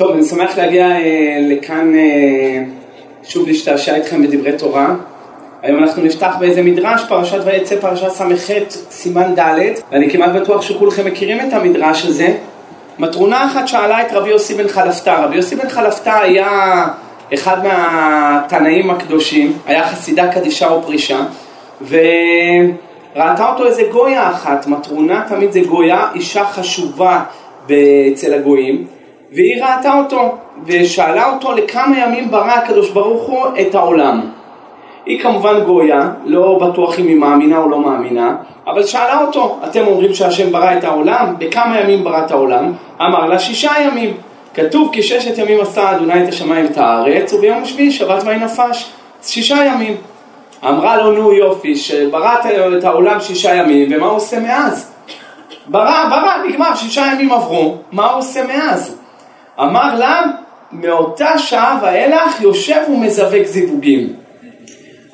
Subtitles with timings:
[0.00, 2.62] טוב, אני שמח להגיע אה, לכאן אה,
[3.24, 4.94] שוב להשתעשע איתכם בדברי תורה.
[5.62, 8.52] היום אנחנו נפתח באיזה מדרש, פרשת ויצא פרשת ס"ח,
[8.90, 9.58] סימן ד',
[9.92, 12.34] ואני כמעט בטוח שכולכם מכירים את המדרש הזה.
[12.98, 15.10] מטרונה אחת שאלה את רבי יוסי בן חלפתא.
[15.10, 16.86] רבי יוסי בן חלפתא היה
[17.34, 21.20] אחד מהתנאים הקדושים, היה חסידה קדישה ופרישה,
[21.88, 27.22] וראתה אותו איזה גויה אחת, מטרונה תמיד זה גויה, אישה חשובה
[28.12, 28.99] אצל הגויים.
[29.32, 30.36] והיא ראתה אותו
[30.66, 34.20] ושאלה אותו לכמה ימים ברא הקדוש ברוך הוא את העולם.
[35.06, 39.86] היא כמובן גויה, לא בטוח אם היא מאמינה או לא מאמינה, אבל שאלה אותו, אתם
[39.86, 41.34] אומרים שהשם ברא את העולם?
[41.38, 42.72] בכמה ימים ברא את העולם?
[43.00, 44.16] אמר לה שישה ימים.
[44.54, 48.90] כתוב כי ששת ימים עשה אדוני את השמיים ואת הארץ וביום השביעי שבת ויהי נפש.
[49.22, 49.96] שישה ימים.
[50.68, 52.46] אמרה לו נו יופי, שבראת
[52.78, 54.92] את העולם שישה ימים ומה הוא עושה מאז?
[55.66, 58.99] ברא, ברא, נגמר, שישה ימים עברו, מה הוא עושה מאז?
[59.62, 60.22] אמר לה,
[60.72, 64.12] מאותה שעה ואילך יושב ומזווק זיווגים.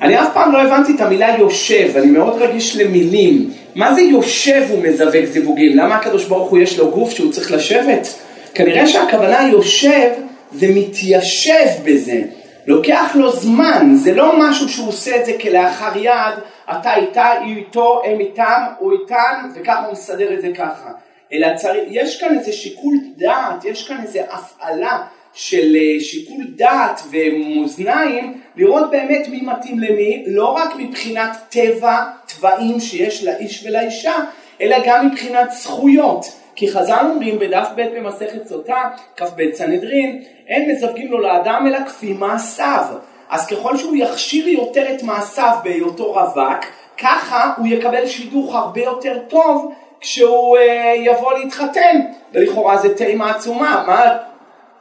[0.01, 3.49] אני אף פעם לא הבנתי את המילה יושב, אני מאוד רגיש למילים.
[3.75, 5.77] מה זה יושב ומזווק זיווגים?
[5.77, 8.07] למה הקדוש ברוך הוא יש לו גוף שהוא צריך לשבת?
[8.53, 10.09] כנראה שהכוונה יושב
[10.51, 12.21] זה מתיישב בזה.
[12.67, 16.39] לוקח לו זמן, זה לא משהו שהוא עושה את זה כלאחר יד,
[16.71, 20.89] אתה איתה, איתו, הם איתם, הוא איתן, וככה הוא מסדר את זה ככה.
[21.33, 27.01] אלא צריך, יש כאן איזה שיקול דעת, יש כאן איזה הפעלה של אה, שיקול דעת
[27.11, 34.15] ומאזניים, לראות באמת מי מתאים למי, לא רק מבחינת טבע, טבעים שיש לאיש ולאישה,
[34.61, 36.25] אלא גם מבחינת זכויות.
[36.55, 42.13] כי חז"ל אומרים בדף ב' במסכת סוטה, כ"ב סנהדרין, אין מזווגים לו לאדם אלא כפי
[42.13, 42.85] מעשיו.
[43.29, 46.65] אז ככל שהוא יכשיר יותר את מעשיו בהיותו רווק,
[46.97, 52.01] ככה הוא יקבל שידוך הרבה יותר טוב כשהוא אה, יבוא להתחתן,
[52.33, 54.17] ולכאורה זה תימה עצומה, מה,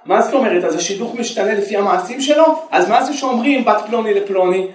[0.05, 0.65] מה זאת אומרת?
[0.65, 2.45] אז השידוך משתנה לפי המעשים שלו?
[2.71, 4.67] אז מה זה שאומרים בת פלוני לפלוני?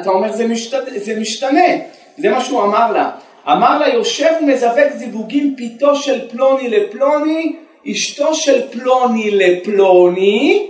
[0.00, 1.68] אתה אומר זה משתנה, זה משתנה,
[2.18, 3.10] זה מה שהוא אמר לה.
[3.48, 7.56] אמר לה יושב ומזווק זיווגים פיתו של פלוני לפלוני,
[7.90, 10.66] אשתו של פלוני לפלוני,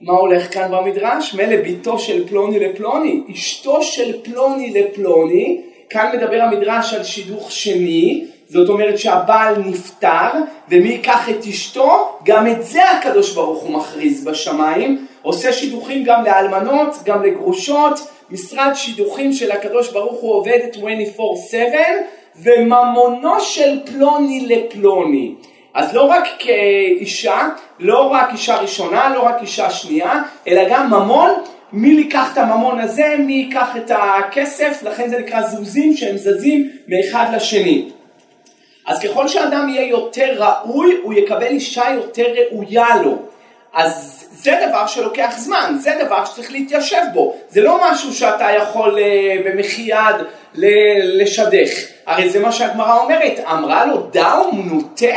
[0.00, 1.34] מה הולך כאן במדרש?
[1.34, 5.60] מילא ביתו של פלוני לפלוני, אשתו של פלוני לפלוני,
[5.92, 10.30] כאן מדבר המדרש על שידוך שני, זאת אומרת שהבעל נפטר,
[10.68, 12.18] ומי ייקח את אשתו?
[12.24, 18.00] גם את זה הקדוש ברוך הוא מכריז בשמיים, עושה שידוכים גם לאלמנות, גם לגרושות,
[18.30, 21.56] משרד שידוכים של הקדוש ברוך הוא עובד 24/7,
[22.42, 25.34] וממונו של פלוני לפלוני.
[25.74, 27.48] אז לא רק כאישה,
[27.78, 31.30] לא רק אישה ראשונה, לא רק אישה שנייה, אלא גם ממון
[31.72, 36.70] מי ייקח את הממון הזה, מי ייקח את הכסף, לכן זה נקרא זוזים שהם זזים
[36.88, 37.88] מאחד לשני.
[38.86, 43.18] אז ככל שאדם יהיה יותר ראוי, הוא יקבל אישה יותר ראויה לו.
[43.74, 47.36] אז זה דבר שלוקח זמן, זה דבר שצריך להתיישב בו.
[47.48, 50.16] זה לא משהו שאתה יכול אה, במחי יד
[50.54, 51.70] לשדך.
[52.06, 55.16] הרי זה מה שהגמרא אומרת, אמרה לו דאו מנוטה?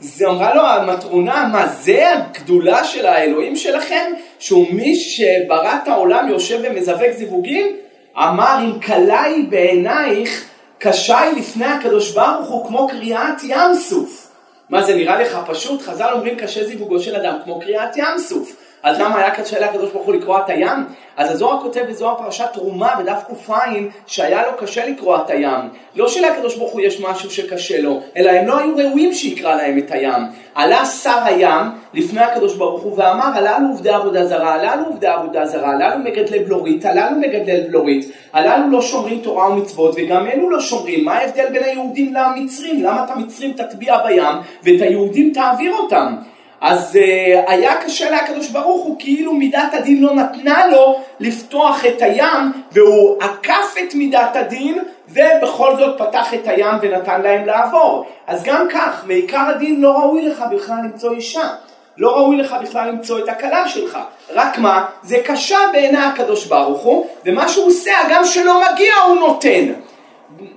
[0.00, 4.12] זה אמרה לו המטרונה, מה זה הגדולה של האלוהים שלכם?
[4.42, 7.76] שהוא מי שברא את העולם יושב ומזווק זיווגים?
[8.16, 10.48] אמר אם קלה היא בעינייך,
[10.78, 14.28] קשה היא לפני הקדוש ברוך הוא כמו קריעת ים סוף.
[14.70, 15.82] מה זה נראה לך פשוט?
[15.82, 18.56] חז"ל אומרים קשה זיווגו של אדם כמו קריעת ים סוף.
[18.82, 20.84] אז למה היה קשה לקדוש ברוך הוא לקרוע את הים?
[21.16, 23.58] אז הזוהר כותב בזוהר פרשת תרומה בדף ק"ע
[24.06, 25.60] שהיה לו קשה לקרוע את הים.
[25.96, 29.78] לא שלקדוש ברוך הוא יש משהו שקשה לו, אלא הם לא היו ראויים שיקרא להם
[29.78, 30.22] את הים.
[30.54, 35.46] עלה שר הים לפני הקדוש ברוך הוא ואמר הללו עובדי עבודה זרה, הללו עובדי עבודה
[35.46, 40.60] זרה, הללו מגדלי בלורית, הללו מגדלי בלורית, הללו לא שומרים תורה ומצוות וגם אלו לא
[40.60, 41.04] שומרים.
[41.04, 42.82] מה ההבדל בין היהודים למצרים?
[42.82, 46.16] למה את המצרים תטביע בים ואת היהודים תעביר אותם?
[46.62, 52.02] אז uh, היה קשה להקדוש ברוך הוא כאילו מידת הדין לא נתנה לו לפתוח את
[52.02, 54.78] הים והוא עקף את מידת הדין
[55.08, 58.06] ובכל זאת פתח את הים ונתן להם לעבור.
[58.26, 61.48] אז גם כך, מעיקר הדין לא ראוי לך בכלל למצוא אישה.
[61.96, 63.98] לא ראוי לך בכלל למצוא את הכלה שלך.
[64.34, 69.16] רק מה, זה קשה בעיני הקדוש ברוך הוא, ומה שהוא עושה, הגם שלא מגיע הוא
[69.16, 69.72] נותן.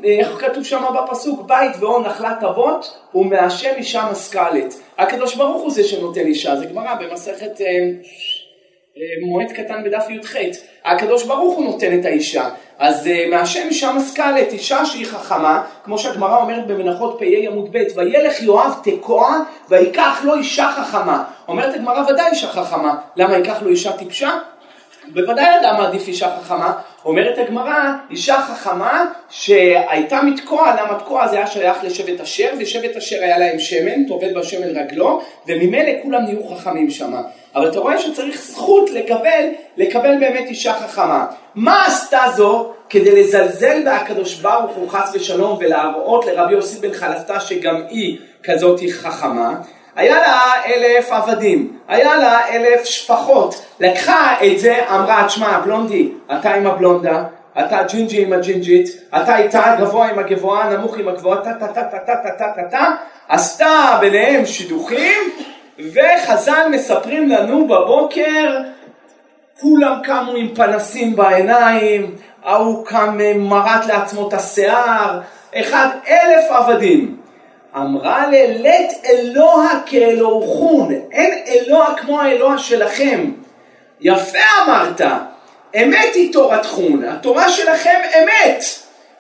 [0.04, 4.74] איך כתוב שם בפסוק, בית והון נחלת אבות, ומהשם אישה משכלת.
[4.98, 7.68] הקדוש ברוך הוא זה שנותן אישה, זה גמרא במסכת אה,
[8.98, 10.36] אה, מועד קטן בדף י"ח.
[10.86, 12.50] הקדוש ברוך הוא נותן את האישה.
[12.78, 17.84] אז אה, מהשם אישה משכלת, אישה שהיא חכמה, כמו שהגמרא אומרת במנחות פ"א עמוד ב',
[17.96, 19.40] וילך יואב תקוע,
[19.70, 21.24] ויקח לו אישה חכמה.
[21.48, 22.96] אומרת הגמרא ודאי אישה חכמה.
[23.16, 24.30] למה ייקח לו אישה טיפשה?
[25.08, 26.74] בוודאי אדם מעדיף אישה חכמה,
[27.06, 33.16] אומרת הגמרא, אישה חכמה שהייתה מתקוע, למה תקוע הזה היה שייך לשבט אשר, ושבט אשר
[33.22, 37.22] היה להם שמן, טובל בשמן רגלו, וממילא כולם נהיו חכמים שמה.
[37.56, 39.46] אבל אתה רואה שצריך זכות לקבל,
[39.78, 41.26] לקבל באמת אישה חכמה.
[41.56, 47.40] מה עשתה זו כדי לזלזל בהקדוש ברוך הוא חס ושלום ולהראות לרבי יוסי בן חלפתא
[47.40, 49.56] שגם היא כזאת חכמה?
[49.96, 56.54] היה לה אלף עבדים, היה לה אלף שפחות, לקחה את זה, אמרה, תשמע, בלונדי, אתה
[56.54, 57.24] עם הבלונדה,
[57.60, 58.88] אתה ג'ינג'י עם הג'ינג'ית,
[59.18, 62.52] אתה איתה גבוה עם הגבוהה, נמוך עם הגבוהה, טה טה טה טה טה טה טה
[62.56, 62.92] טה טה,
[63.30, 65.22] עשתה ביניהם שידוכים,
[65.80, 68.58] וחז"ל מספרים לנו בבוקר,
[69.60, 75.20] כולם קמו עם פנסים בעיניים, ההוא קם מרט לעצמו את השיער,
[75.56, 77.25] אחד אלף עבדים.
[77.78, 83.32] אמרה ללית אלוה כאלוהוכון, אין אלוה כמו האלוה שלכם.
[84.02, 85.02] יפה אמרת,
[85.84, 88.64] אמת היא תורתכון, התורה שלכם אמת.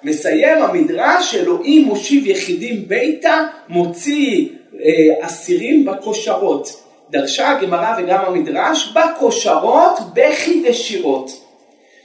[0.03, 4.47] מסיים המדרש, אלוהים מושיב יחידים ביתה, מוציא
[4.83, 6.81] אה, אסירים בכושרות.
[7.09, 11.31] דרשה הגמרא וגם המדרש, בכושרות בכי ושירות.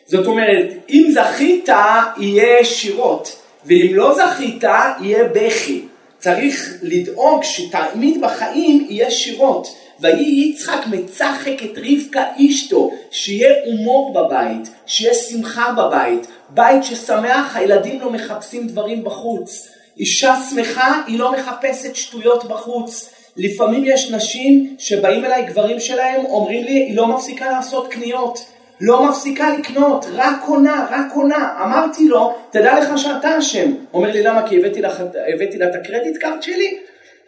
[0.06, 1.68] זאת אומרת, אם זכית
[2.16, 4.64] יהיה שירות, ואם לא זכית
[5.00, 5.84] יהיה בכי.
[6.20, 9.76] צריך לדאוג שתמיד בחיים יהיה שירות.
[10.00, 18.00] ויהי יצחק מצחק את רבקה אשתו, שיהיה הומור בבית, שיהיה שמחה בבית, בית ששמח, הילדים
[18.00, 19.68] לא מחפשים דברים בחוץ.
[19.98, 23.10] אישה שמחה, היא לא מחפשת שטויות בחוץ.
[23.36, 28.46] לפעמים יש נשים שבאים אליי גברים שלהם, אומרים לי, היא לא מפסיקה לעשות קניות.
[28.80, 31.48] לא מפסיקה לקנות, רק קונה, רק קונה.
[31.64, 33.70] אמרתי לו, תדע לך שאתה אשם.
[33.94, 34.48] אומר לי, למה?
[34.48, 35.02] כי הבאתי, לך,
[35.34, 36.78] הבאתי לה את הקרדיט קארט שלי?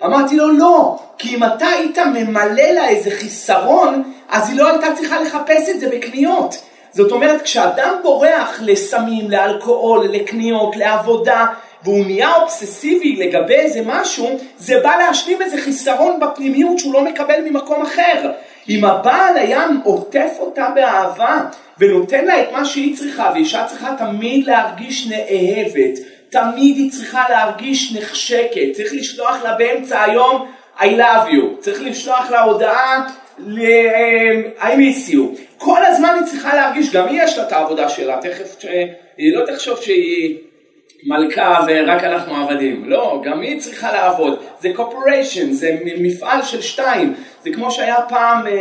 [0.05, 4.87] אמרתי לו, לא, כי אם אתה היית ממלא לה איזה חיסרון, אז היא לא הייתה
[4.97, 6.63] צריכה לחפש את זה בקניות.
[6.93, 11.47] זאת אומרת, כשאדם בורח לסמים, לאלכוהול, לקניות, לעבודה,
[11.85, 17.41] והוא נהיה אובססיבי לגבי איזה משהו, זה בא להשלים איזה חיסרון בפנימיות שהוא לא מקבל
[17.45, 18.31] ממקום אחר.
[18.69, 21.41] אם הבעל היה עוטף אותה באהבה
[21.79, 25.99] ונותן לה את מה שהיא צריכה, ואישה צריכה תמיד להרגיש נאהבת,
[26.31, 30.47] תמיד היא צריכה להרגיש נחשקת, צריך לשלוח לה באמצע היום
[30.79, 33.07] I love you, צריך לשלוח לה הודעה
[34.59, 35.21] I miss you,
[35.59, 38.57] כל הזמן היא צריכה להרגיש, גם היא יש לה את העבודה שלה, תכף,
[39.17, 40.39] היא לא תחשוב שהיא
[41.03, 42.85] מלכה ורק אנחנו עבדים.
[42.85, 44.39] לא, גם היא צריכה לעבוד.
[44.61, 47.15] זה קופריישן, זה מפעל של שתיים.
[47.43, 48.53] זה כמו שהיה פעם אה,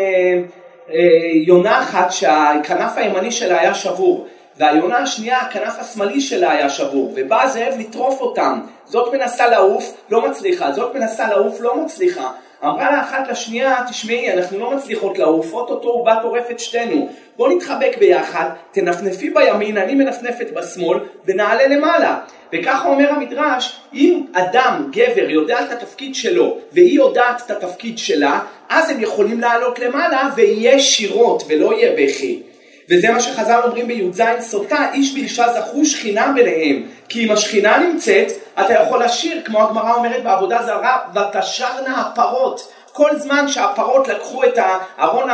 [0.94, 1.00] אה,
[1.46, 4.28] יונה אחת שהכנף הימני שלה היה שבור.
[4.58, 8.60] והיונה השנייה, הכנף השמאלי שלה היה שבור, ובא הזאב לטרוף אותם.
[8.86, 12.32] זאת מנסה לעוף, לא מצליחה, זאת מנסה לעוף, לא מצליחה.
[12.63, 17.10] אמרה לה אחת לשנייה, תשמעי, אנחנו לא מצליחות לעוף, אוטוטו הוא בא טורף את שתינו.
[17.38, 22.19] בוא נתחבק ביחד, תנפנפי בימין, אני מנפנפת בשמאל, ונעלה למעלה.
[22.54, 28.40] וככה אומר המדרש, אם אדם, גבר, יודע את התפקיד שלו, והיא יודעת את התפקיד שלה,
[28.69, 32.44] אז הם יכולים לעלות למעלה ויהיה שירות ולא יהיה בכי.
[32.92, 36.84] וזה מה שחז"ל אומרים בי"ז סוטה, איש ואישה זכו שכינה ביניהם.
[37.10, 42.72] כי אם השכינה נמצאת, אתה יכול לשיר, כמו הגמרא אומרת בעבודה זרה, ותשרנה הפרות.
[42.92, 44.58] כל זמן שהפרות לקחו את
[45.00, 45.30] ארון,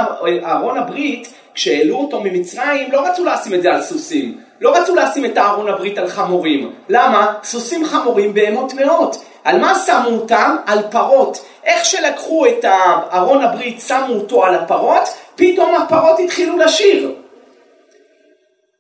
[0.46, 4.38] ארון הברית, כשהעלו אותו ממצרים, לא רצו לשים את זה על סוסים.
[4.62, 6.74] לא רצו לשים את ארון הברית על חמורים.
[6.90, 7.34] למה?
[7.44, 9.24] סוסים חמורים בהמות מאות.
[9.44, 10.56] על מה שמו אותם?
[10.66, 11.46] על פרות.
[11.64, 12.66] איך שלקחו את
[13.14, 17.12] ארון הברית, שמו אותו על הפרות, פתאום הפרות התחילו לשיר.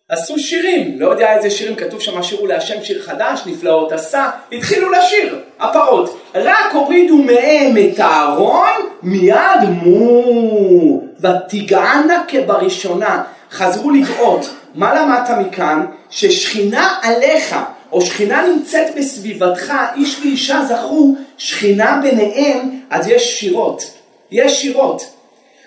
[0.09, 4.29] עשו שירים, לא יודע איזה שירים, כתוב שם השיר הוא להשם שיר חדש, נפלאות עשה,
[4.51, 6.19] התחילו לשיר, הפרות.
[6.35, 13.23] רק הורידו מהם את הארון, מיד מו, ותגענה כבראשונה.
[13.51, 14.49] חזרו לגאות.
[14.75, 15.85] מה למדת מכאן?
[16.09, 17.55] ששכינה עליך,
[17.91, 23.83] או שכינה נמצאת בסביבתך, איש ואישה זכו, שכינה ביניהם, אז יש שירות.
[24.31, 25.03] יש שירות.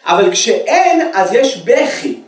[0.05, 2.20] אבל כשאין, אז יש בכי.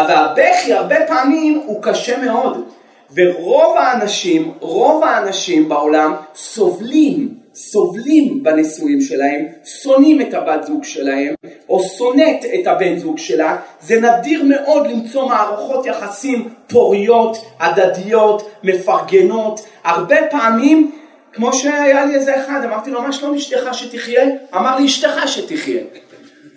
[0.00, 2.64] אבל הבכי הרבה פעמים הוא קשה מאוד.
[3.14, 11.34] ורוב האנשים, רוב האנשים בעולם סובלים, סובלים בנישואים שלהם, שונאים את הבת זוג שלהם,
[11.68, 13.56] או שונאת את הבן זוג שלה.
[13.80, 19.60] זה נדיר מאוד למצוא מערכות יחסים פוריות, הדדיות, מפרגנות.
[19.84, 20.92] הרבה פעמים,
[21.32, 24.24] כמו שהיה לי איזה אחד, אמרתי לו, מה שלום אשתך שתחיה?
[24.54, 25.82] אמר לי, אשתך שתחיה.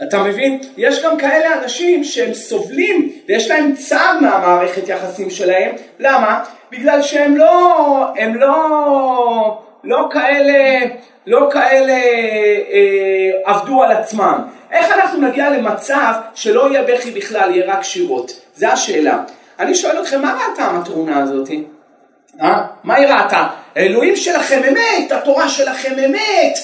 [0.04, 0.60] אתה מבין?
[0.78, 5.76] יש גם כאלה אנשים שהם סובלים ויש להם צער מהמערכת יחסים שלהם.
[6.00, 6.44] למה?
[6.72, 10.80] בגלל שהם לא, הם לא לא כאלה,
[11.28, 14.42] לא כאלה אה, עבדו על עצמם.
[14.72, 18.32] איך אנחנו נגיע למצב שלא יהיה בכי בכלל, יהיה רק שירות?
[18.56, 19.20] זו השאלה.
[19.60, 21.50] אני שואל אתכם, מה ראתה המטרונה הזאת?
[22.42, 22.64] אה?
[22.84, 23.48] מה היא ראתה?
[23.76, 26.58] האלוהים שלכם אמת, התורה שלכם אמת,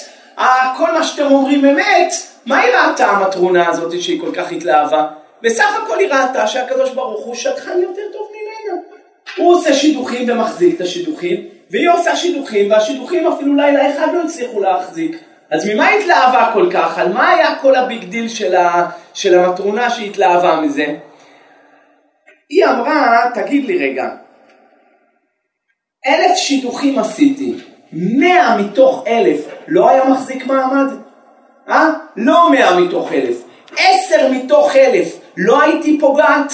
[0.76, 2.12] כל מה שאתם אומרים אמת.
[2.46, 5.06] מה היא ראתה המטרונה הזאת שהיא כל כך התלהבה?
[5.42, 8.80] בסך הכל היא ראתה שהקדוש ברוך הוא שטחן יותר טוב ממנה.
[9.36, 14.60] הוא עושה שידוכים ומחזיק את השידוכים, והיא עושה שידוכים, והשידוכים אפילו לילה אחד לא הצליחו
[14.60, 15.16] להחזיק.
[15.50, 16.98] אז ממה היא התלהבה כל כך?
[16.98, 20.86] על מה היה כל ה big deal של, ה, של המטרונה שהתלהבה מזה?
[22.48, 24.10] היא אמרה, תגיד לי רגע,
[26.06, 27.54] אלף שידוכים עשיתי,
[27.92, 30.92] מאה מתוך אלף לא היה מחזיק מעמד?
[31.70, 31.90] אה?
[32.16, 33.36] לא מאה מתוך אלף,
[33.76, 36.52] עשר מתוך אלף לא הייתי פוגעת?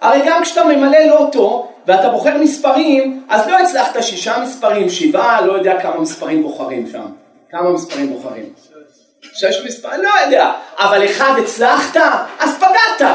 [0.00, 5.52] הרי גם כשאתה ממלא לוטו ואתה בוחר מספרים, אז לא הצלחת שישה מספרים, שבעה, לא
[5.52, 7.06] יודע כמה מספרים בוחרים שם.
[7.50, 8.44] כמה מספרים בוחרים?
[9.32, 10.02] שש מספרים?
[10.02, 10.52] לא יודע.
[10.78, 12.00] אבל אחד הצלחת,
[12.38, 13.10] אז פגעת.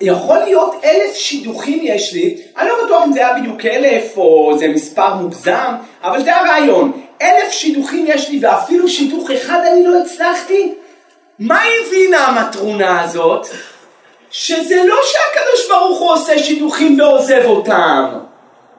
[0.00, 4.58] יכול להיות אלף שידוכים יש לי, אני לא בטוח אם זה היה בדיוק אלף או
[4.58, 7.05] זה מספר מוגזם, אבל זה הרעיון.
[7.22, 10.74] אלף שידוכים יש לי ואפילו שידוך אחד אני לא הצלחתי?
[11.38, 13.46] מה הבינה המטרונה הזאת?
[14.30, 18.04] שזה לא שהקדוש ברוך הוא עושה שידוכים ועוזב אותם.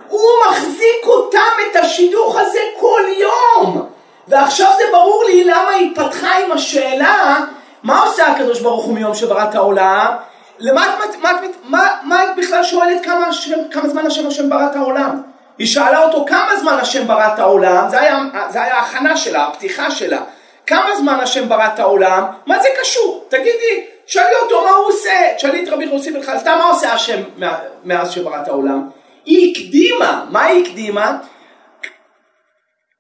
[0.08, 3.88] הוא מחזיק אותם את השידוך הזה כל יום.
[4.28, 7.46] ועכשיו זה ברור לי למה היא פתחה עם השאלה,
[7.84, 10.16] מה עושה הקדוש ברוך הוא מיום שברא את העולם?
[10.60, 11.32] למה את, מה,
[11.64, 13.30] מה, מה, את בכלל שואלת כמה,
[13.72, 15.22] כמה זמן השם השם ברא את העולם?
[15.58, 19.48] היא שאלה אותו כמה זמן השם ברא את העולם, זה היה, זה היה ההכנה שלה,
[19.48, 20.22] הפתיחה שלה.
[20.68, 22.24] כמה זמן השם ברא את העולם?
[22.46, 23.26] מה זה קשור?
[23.30, 27.22] תגידי, שאלי אותו מה הוא עושה, תשאלי את רבי חוסי בלחלתה מה עושה השם
[27.84, 28.90] מאז שברא את העולם?
[29.26, 31.18] היא הקדימה, מה היא הקדימה?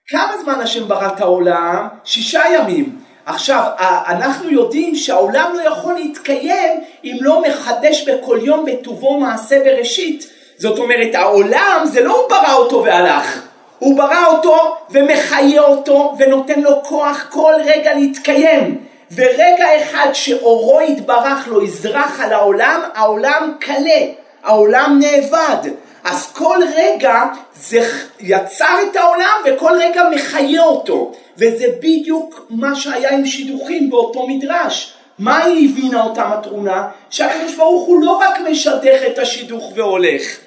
[0.10, 1.88] כמה זמן השם ברא את העולם?
[2.04, 3.00] שישה ימים.
[3.26, 3.64] עכשיו,
[4.08, 10.37] אנחנו יודעים שהעולם לא יכול להתקיים אם לא מחדש בכל יום בטובו מעשה בראשית.
[10.58, 13.42] זאת אומרת, העולם זה לא הוא ברא אותו והלך.
[13.80, 18.78] הוא ברא אותו ומחיה אותו ונותן לו כוח כל רגע להתקיים.
[19.16, 24.02] ורגע אחד שאורו יתברך לו יזרח על העולם, העולם קלה,
[24.44, 25.70] העולם נאבד.
[26.04, 27.24] אז כל רגע
[27.56, 31.12] זה יצר את העולם וכל רגע מחיה אותו.
[31.38, 34.94] וזה בדיוק מה שהיה עם שידוכים באותו מדרש.
[35.20, 36.88] מה היא הבינה אותה מטרונה?
[37.10, 40.38] שהקדוש ברוך הוא לא רק משדך את השידוך והולך,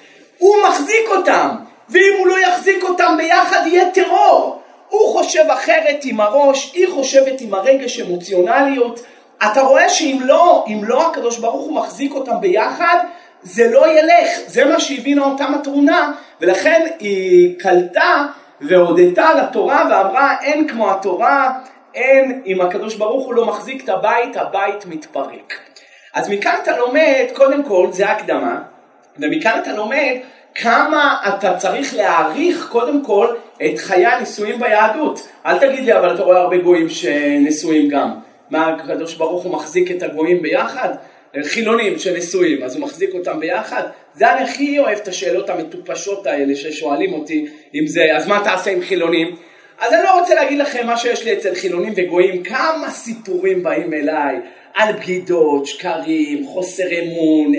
[0.41, 1.49] הוא מחזיק אותם,
[1.89, 4.61] ואם הוא לא יחזיק אותם ביחד יהיה טרור.
[4.89, 8.99] הוא חושב אחרת עם הראש, היא חושבת עם הרגש אמוציונליות.
[9.43, 12.97] אתה רואה שאם לא, אם לא הקדוש ברוך הוא מחזיק אותם ביחד,
[13.43, 14.29] זה לא ילך.
[14.47, 18.25] זה מה שהבינה אותה מטרונה, ולכן היא קלטה
[18.61, 21.59] והודתה לתורה ואמרה אין כמו התורה,
[21.95, 25.53] אין, אם הקדוש ברוך הוא לא מחזיק את הבית, הבית מתפרק.
[26.13, 28.70] אז מכאן אתה לומד, קודם כל, זה הקדמה,
[29.19, 30.15] ומכאן אתה לומד
[30.55, 33.27] כמה אתה צריך להעריך קודם כל
[33.65, 35.27] את חיי הנישואים ביהדות.
[35.45, 38.11] אל תגיד לי, אבל אתה רואה הרבה גויים שנשואים גם.
[38.49, 40.89] מה, הקדוש ברוך הוא מחזיק את הגויים ביחד?
[41.43, 43.83] חילונים שנשואים, אז הוא מחזיק אותם ביחד?
[44.13, 48.71] זה אני הכי אוהב את השאלות המטופשות האלה ששואלים אותי אם זה, אז מה תעשה
[48.71, 49.35] עם חילונים?
[49.79, 53.93] אז אני לא רוצה להגיד לכם מה שיש לי אצל חילונים וגויים, כמה סיפורים באים
[53.93, 54.35] אליי
[54.73, 57.51] על בגידות, שקרים, חוסר אמון,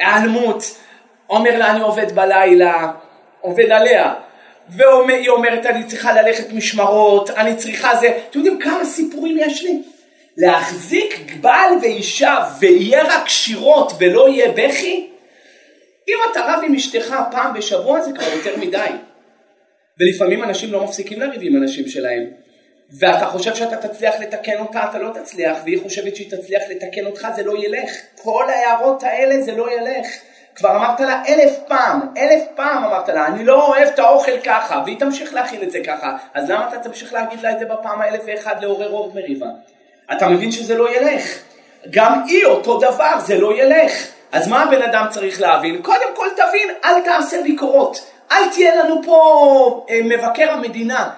[0.00, 0.76] היעלמות.
[1.30, 2.92] אומר לה אני עובד בלילה,
[3.40, 4.14] עובד עליה.
[4.68, 9.82] והיא אומרת אני צריכה ללכת משמרות, אני צריכה זה, אתם יודעים כמה סיפורים יש לי?
[10.36, 15.10] להחזיק בעל ואישה ויהיה רק שירות ולא יהיה בכי?
[16.08, 18.90] אם אתה רב עם אשתך פעם בשבוע זה כבר יותר מדי.
[20.00, 22.24] ולפעמים אנשים לא מפסיקים לריב עם אנשים שלהם.
[22.98, 27.28] ואתה חושב שאתה תצליח לתקן אותה, אתה לא תצליח, והיא חושבת שהיא תצליח לתקן אותך,
[27.36, 27.90] זה לא ילך.
[28.22, 30.06] כל ההערות האלה זה לא ילך.
[30.54, 34.82] כבר אמרת לה אלף פעם, אלף פעם אמרת לה, אני לא אוהב את האוכל ככה,
[34.84, 38.00] והיא תמשיך להכין את זה ככה, אז למה אתה תמשיך להגיד לה את זה בפעם
[38.00, 39.46] האלף ואחד לעורר עוד מריבה?
[40.12, 41.24] אתה מבין שזה לא ילך.
[41.90, 43.92] גם היא אותו דבר, זה לא ילך.
[44.32, 45.82] אז מה הבן אדם צריך להבין?
[45.82, 48.10] קודם כל תבין, אל תעשה ביקורות.
[48.32, 51.10] אל תהיה לנו פה אה, מבקר המדינה.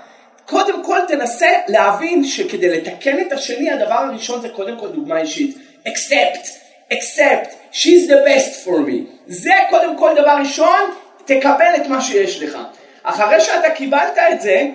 [0.46, 5.56] קודם כל תנסה להבין שכדי לתקן את השני, הדבר הראשון זה קודם כל דוגמה אישית.
[5.86, 6.46] accept,
[6.92, 8.96] accept, she's the best for me.
[9.26, 10.90] זה קודם כל דבר ראשון,
[11.24, 12.58] תקבל את מה שיש לך.
[13.02, 14.66] אחרי שאתה קיבלת את זה,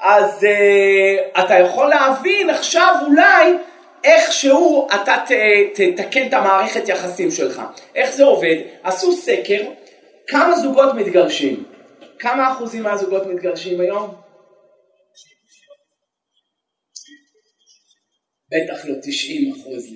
[0.00, 3.54] אז uh, אתה יכול להבין עכשיו אולי
[4.04, 5.16] איכשהו אתה
[5.74, 7.62] תתקן את המערכת יחסים שלך.
[7.94, 8.56] איך זה עובד?
[8.84, 9.60] עשו סקר,
[10.26, 11.64] כמה זוגות מתגרשים?
[12.18, 14.29] כמה אחוזים מהזוגות מתגרשים היום?
[18.52, 19.86] בטח לא 90 אחוז.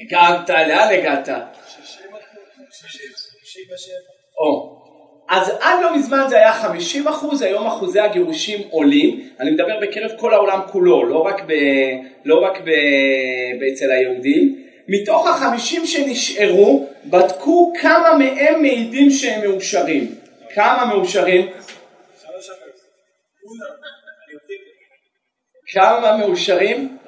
[0.00, 1.28] הגעת, לאן הגעת?
[1.68, 2.10] 60
[4.38, 4.82] או,
[5.28, 10.10] אז עד לא מזמן זה היה 50 אחוז, היום אחוזי הגירושים עולים, אני מדבר בקרב
[10.18, 11.52] כל העולם כולו, לא רק, ב,
[12.24, 12.68] לא רק ב,
[13.72, 14.62] אצל היהודים.
[14.88, 20.14] מתוך החמישים שנשארו, בדקו כמה מהם מעידים שהם מאושרים.
[20.54, 21.50] כמה מאושרים?
[25.72, 26.98] כמה מאושרים?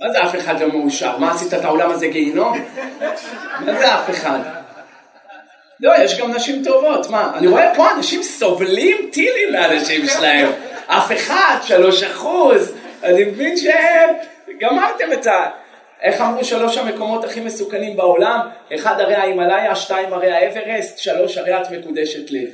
[0.00, 1.18] מה זה אף אחד לא מאושר?
[1.18, 2.64] מה עשית את העולם הזה גיהינום?
[3.60, 4.38] מה זה אף אחד?
[5.80, 7.32] לא, יש גם נשים טובות, מה?
[7.34, 10.48] אני רואה פה אנשים סובלים טילים לאנשים שלהם.
[10.86, 12.72] אף אחד, שלוש אחוז,
[13.04, 15.46] אני מבין שגמרתם את ה...
[16.02, 18.40] איך אמרו שלוש המקומות הכי מסוכנים בעולם?
[18.74, 22.46] אחד הרי ההימאליה, שתיים הרי האברסט, שלוש הרי את מקודשת לי.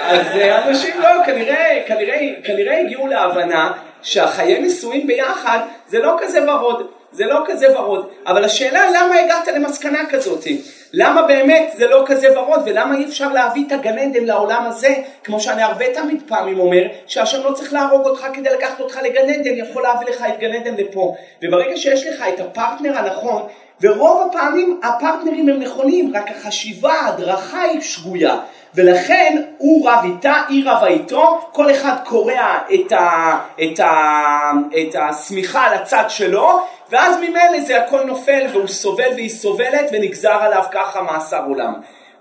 [0.00, 3.72] אז אה, אנשים לא, כנראה, כנראה, כנראה הגיעו להבנה
[4.02, 6.86] שהחיי נישואין ביחד זה לא כזה ורוד.
[7.12, 10.44] זה לא כזה ורוד, אבל השאלה למה הגעת למסקנה כזאת?
[10.92, 14.94] למה באמת זה לא כזה ורוד ולמה אי אפשר להביא את הגן עדן לעולם הזה
[15.24, 19.30] כמו שאני הרבה תמיד פעמים אומר שהשם לא צריך להרוג אותך כדי לקחת אותך לגן
[19.30, 23.42] עדן יכול להביא לך את גן עדן לפה וברגע שיש לך את הפרטנר הנכון
[23.80, 28.36] ורוב הפעמים הפרטנרים הם נכונים רק החשיבה ההדרכה היא שגויה
[28.74, 34.94] ולכן הוא רב איתה, היא רבה איתו, כל אחד קורע את, ה, את, ה, את
[34.94, 36.60] השמיכה על הצד שלו,
[36.90, 41.72] ואז ממילא זה הכל נופל והוא סובל והיא סובלת ונגזר עליו ככה מאסר עולם.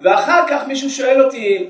[0.02, 1.70] ואחר כך מישהו שואל אותי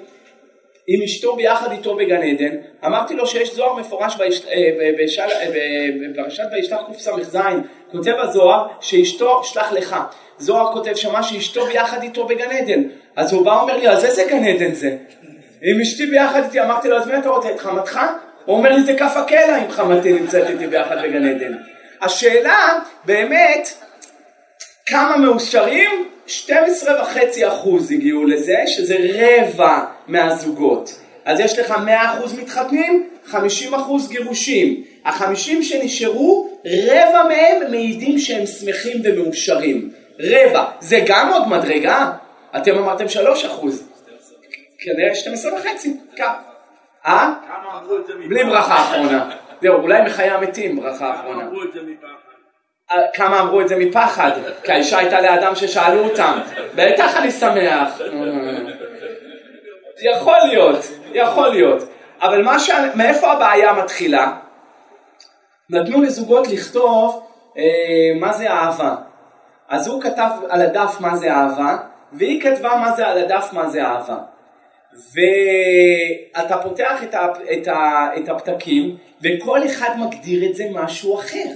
[0.90, 4.18] אם אשתו ביחד איתו בגן עדן, אמרתי לו שיש זוהר מפורש
[6.14, 7.38] בפרשת וישלח קס"ז,
[7.92, 9.96] כותב הזוהר שאשתו שלח לך,
[10.38, 12.84] זוהר כותב שמה שאשתו ביחד איתו בגן עדן,
[13.16, 14.96] אז הוא בא ואומר לי אז איזה גן עדן זה?
[15.64, 18.00] אם אשתי ביחד איתי, אמרתי לו אז מי אתה רוצה את חמתך?
[18.46, 21.54] הוא אומר לי זה כף הקלע אם חמתי נמצאת איתי ביחד בגן עדן.
[22.02, 23.70] השאלה באמת
[24.86, 25.90] כמה מאושרים?
[26.28, 31.00] 12 וחצי אחוז הגיעו לזה, שזה רבע מהזוגות.
[31.26, 34.84] אז יש לך 100 אחוז מתחתנים, 50 אחוז גירושים.
[35.06, 39.90] החמישים שנשארו, רבע מהם מעידים שהם שמחים ומאושרים.
[40.20, 40.66] רבע.
[40.80, 42.12] זה גם עוד מדרגה.
[42.58, 43.88] אתם אמרתם 3 אחוז.
[44.80, 45.98] כנראה 12 וחצי.
[46.16, 46.40] כמה?
[47.06, 47.34] אה?
[48.30, 49.30] בלי ברכה אחרונה.
[49.62, 51.44] זהו, אולי מחיי המתים ברכה אחרונה.
[52.92, 54.32] אה, כמה אמרו את זה מפחד?
[54.64, 56.40] כי האישה הייתה לאדם ששאלו אותם.
[56.76, 58.00] בטח אני שמח.
[60.02, 60.80] יכול להיות,
[61.14, 61.84] יכול להיות.
[62.22, 62.72] אבל מה ש...
[62.96, 64.34] מאיפה הבעיה מתחילה?
[65.70, 68.96] נתנו לזוגות לכתוב אה, מה זה אהבה.
[69.70, 71.78] אז הוא כתב על הדף מה זה אהבה,
[72.14, 74.18] והיא כתבה מה זה על הדף מה זה אהבה.
[74.94, 81.50] ואתה פותח את, ה, את, ה, את הפתקים וכל אחד מגדיר את זה משהו אחר.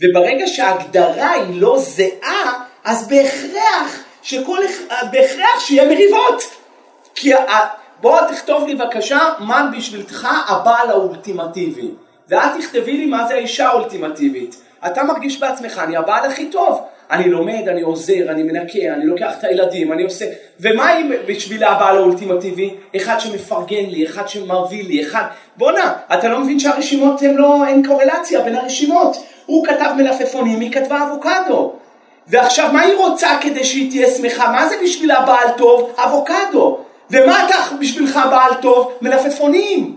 [0.00, 4.58] וברגע שההגדרה היא לא זהה, אז בהכרח שכל,
[5.12, 6.42] בהכרח שיהיה מריבות.
[7.14, 7.32] כי
[8.00, 11.90] בוא תכתוב לי בבקשה מה בשבילך הבעל האולטימטיבי.
[12.28, 14.56] ואת תכתבי לי מה זה האישה האולטימטיבית.
[14.86, 16.82] אתה מרגיש בעצמך, אני הבעל הכי טוב.
[17.10, 20.24] אני לומד, אני עוזר, אני מנקה, אני לוקח את הילדים, אני עושה...
[20.60, 22.74] ומה אם בשביל הבעל האולטימטיבי?
[22.96, 25.24] אחד שמפרגן לי, אחד שמרוויל לי, אחד...
[25.56, 27.66] בואנה, אתה לא מבין שהרשימות הן לא...
[27.66, 29.16] אין קורלציה בין הרשימות.
[29.46, 31.72] הוא כתב מלפפונים, היא כתבה אבוקדו.
[32.26, 34.52] ועכשיו, מה היא רוצה כדי שהיא תהיה שמחה?
[34.52, 35.92] מה זה בשביל הבעל טוב?
[35.96, 36.78] אבוקדו.
[37.10, 38.92] ומה אתה בשבילך בעל טוב?
[39.00, 39.94] מלפפונים.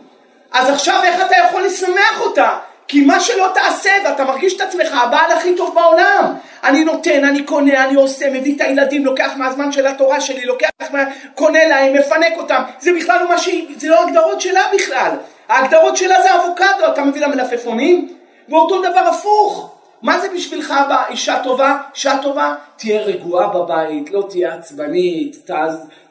[0.51, 2.49] אז עכשיו איך אתה יכול לשמח אותה?
[2.87, 6.33] כי מה שלא תעשה ואתה מרגיש את עצמך הבעל הכי טוב בעולם.
[6.63, 10.69] אני נותן, אני קונה, אני עושה, מביא את הילדים, לוקח מהזמן של התורה שלי, לוקח,
[10.91, 11.03] מה,
[11.35, 12.61] קונה להם, מפנק אותם.
[12.79, 15.11] זה בכלל לא מה שהיא, זה לא הגדרות שלה בכלל.
[15.49, 18.13] ההגדרות שלה זה אבוקדו, אתה מביא לה מלפפונים?
[18.49, 19.73] ואותו דבר הפוך.
[20.01, 20.73] מה זה בשבילך
[21.09, 21.77] אישה טובה?
[21.93, 22.55] אישה טובה?
[22.75, 25.35] תהיה רגועה בבית, לא תהיה עצבנית,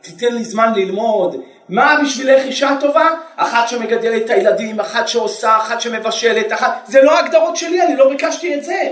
[0.07, 1.37] תיתן לי זמן ללמוד.
[1.69, 3.09] מה בשבילך אישה טובה?
[3.37, 6.85] אחת שמגדלת את הילדים, אחת שעושה, אחת שמבשלת, אחת...
[6.87, 8.83] זה לא הגדרות שלי, אני לא ביקשתי את זה.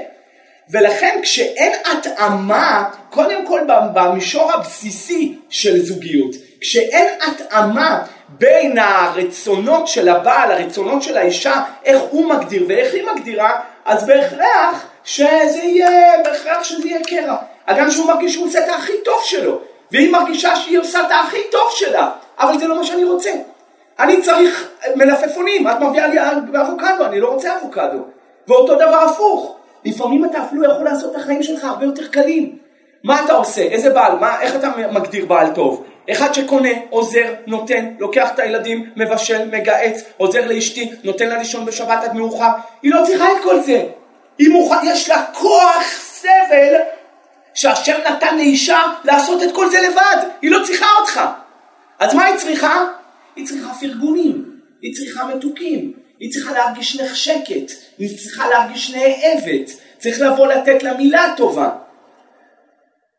[0.71, 3.61] ולכן כשאין התאמה, קודם כל
[3.95, 12.29] במישור הבסיסי של זוגיות, כשאין התאמה בין הרצונות של הבעל, הרצונות של האישה, איך הוא
[12.29, 17.37] מגדיר ואיך היא מגדירה, אז בהכרח שזה יהיה, בהכרח שזה יהיה קרע.
[17.67, 21.41] הגם שהוא מרגיש שהוא עושה את הכי טוב שלו, והיא מרגישה שהיא עושה את הכי
[21.51, 23.31] טוב שלה, אבל זה לא מה שאני רוצה.
[23.99, 26.19] אני צריך מלפפונים, את מביאה לי
[26.61, 27.99] אבוקדו, אני לא רוצה אבוקדו.
[28.49, 29.57] ואותו דבר הפוך.
[29.85, 32.59] לפעמים אתה אפילו יכול לעשות את החיים שלך הרבה יותר קלים.
[33.05, 33.63] מה אתה עושה?
[33.63, 34.19] איזה בעל?
[34.19, 35.85] מה, איך אתה מגדיר בעל טוב?
[36.11, 42.05] אחד שקונה, עוזר, נותן, לוקח את הילדים, מבשל, מגהץ, עוזר לאשתי, נותן לה לישון בשבת
[42.05, 42.49] עד מאוחר.
[42.83, 43.83] היא לא צריכה את כל זה.
[44.39, 44.75] היא מוכ...
[44.85, 46.75] יש לה כוח סבל
[47.55, 51.21] שהשם נתן לאישה לעשות את כל זה לבד, היא לא צריכה אותך.
[51.99, 52.85] אז מה היא צריכה?
[53.37, 60.21] היא צריכה פרגונים, היא צריכה מתוקים, היא צריכה להרגיש נחשקת, היא צריכה להרגיש נאהבת, צריך
[60.21, 61.71] לבוא לתת לה מילה טובה.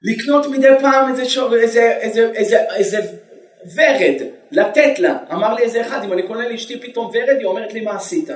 [0.01, 2.99] לקנות מדי פעם איזה, שור, איזה, איזה, איזה, איזה
[3.75, 5.17] ורד, לתת לה.
[5.31, 8.29] אמר לי איזה אחד, אם אני קונה לאשתי פתאום ורד, היא אומרת לי מה עשית.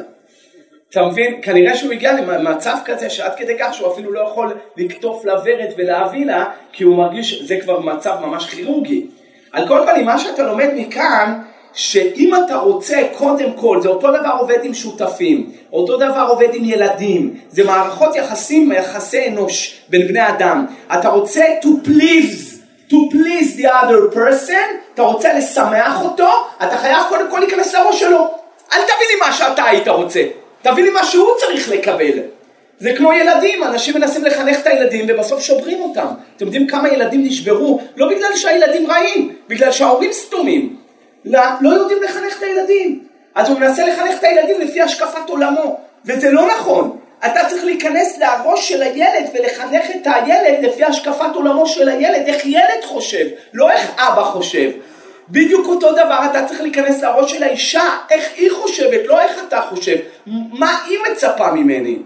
[0.89, 1.39] אתה מבין?
[1.41, 5.73] כנראה שהוא הגיע למצב כזה שעד כדי כך שהוא אפילו לא יכול לקטוף לה ורד
[5.77, 9.07] ולהביא לה, כי הוא מרגיש, זה כבר מצב ממש כירורגי.
[9.51, 11.39] על כל פנים, מה שאתה לומד מכאן,
[11.73, 16.65] שאם אתה רוצה, קודם כל, זה אותו דבר עובד עם שותפים, אותו דבר עובד עם
[16.65, 20.65] ילדים, זה מערכות יחסים, יחסי אנוש בין בני אדם.
[20.93, 26.29] אתה רוצה to please, to please the other person, אתה רוצה לשמח אותו,
[26.63, 28.27] אתה חייב קודם כל להיכנס לראש שלו.
[28.73, 30.21] אל תביא לי מה שאתה היית רוצה,
[30.61, 32.19] תביא לי מה שהוא צריך לקבל.
[32.79, 36.07] זה כמו ילדים, אנשים מנסים לחנך את הילדים ובסוף שוברים אותם.
[36.35, 37.81] אתם יודעים כמה ילדים נשברו?
[37.95, 40.75] לא בגלל שהילדים רעים, בגלל שההורים סתומים.
[41.25, 43.03] לא, לא יודעים לחנך את הילדים.
[43.35, 46.97] אז הוא מנסה לחנך את הילדים לפי השקפת עולמו, וזה לא נכון.
[47.25, 52.45] אתה צריך להיכנס לראש של הילד ולחנך את הילד לפי השקפת עולמו של הילד, איך
[52.45, 54.69] ילד חושב, לא איך אבא חושב.
[55.29, 59.61] בדיוק אותו דבר אתה צריך להיכנס לראש של האישה, איך היא חושבת, לא איך אתה
[59.61, 59.95] חושב,
[60.27, 61.97] מה היא מצפה ממני.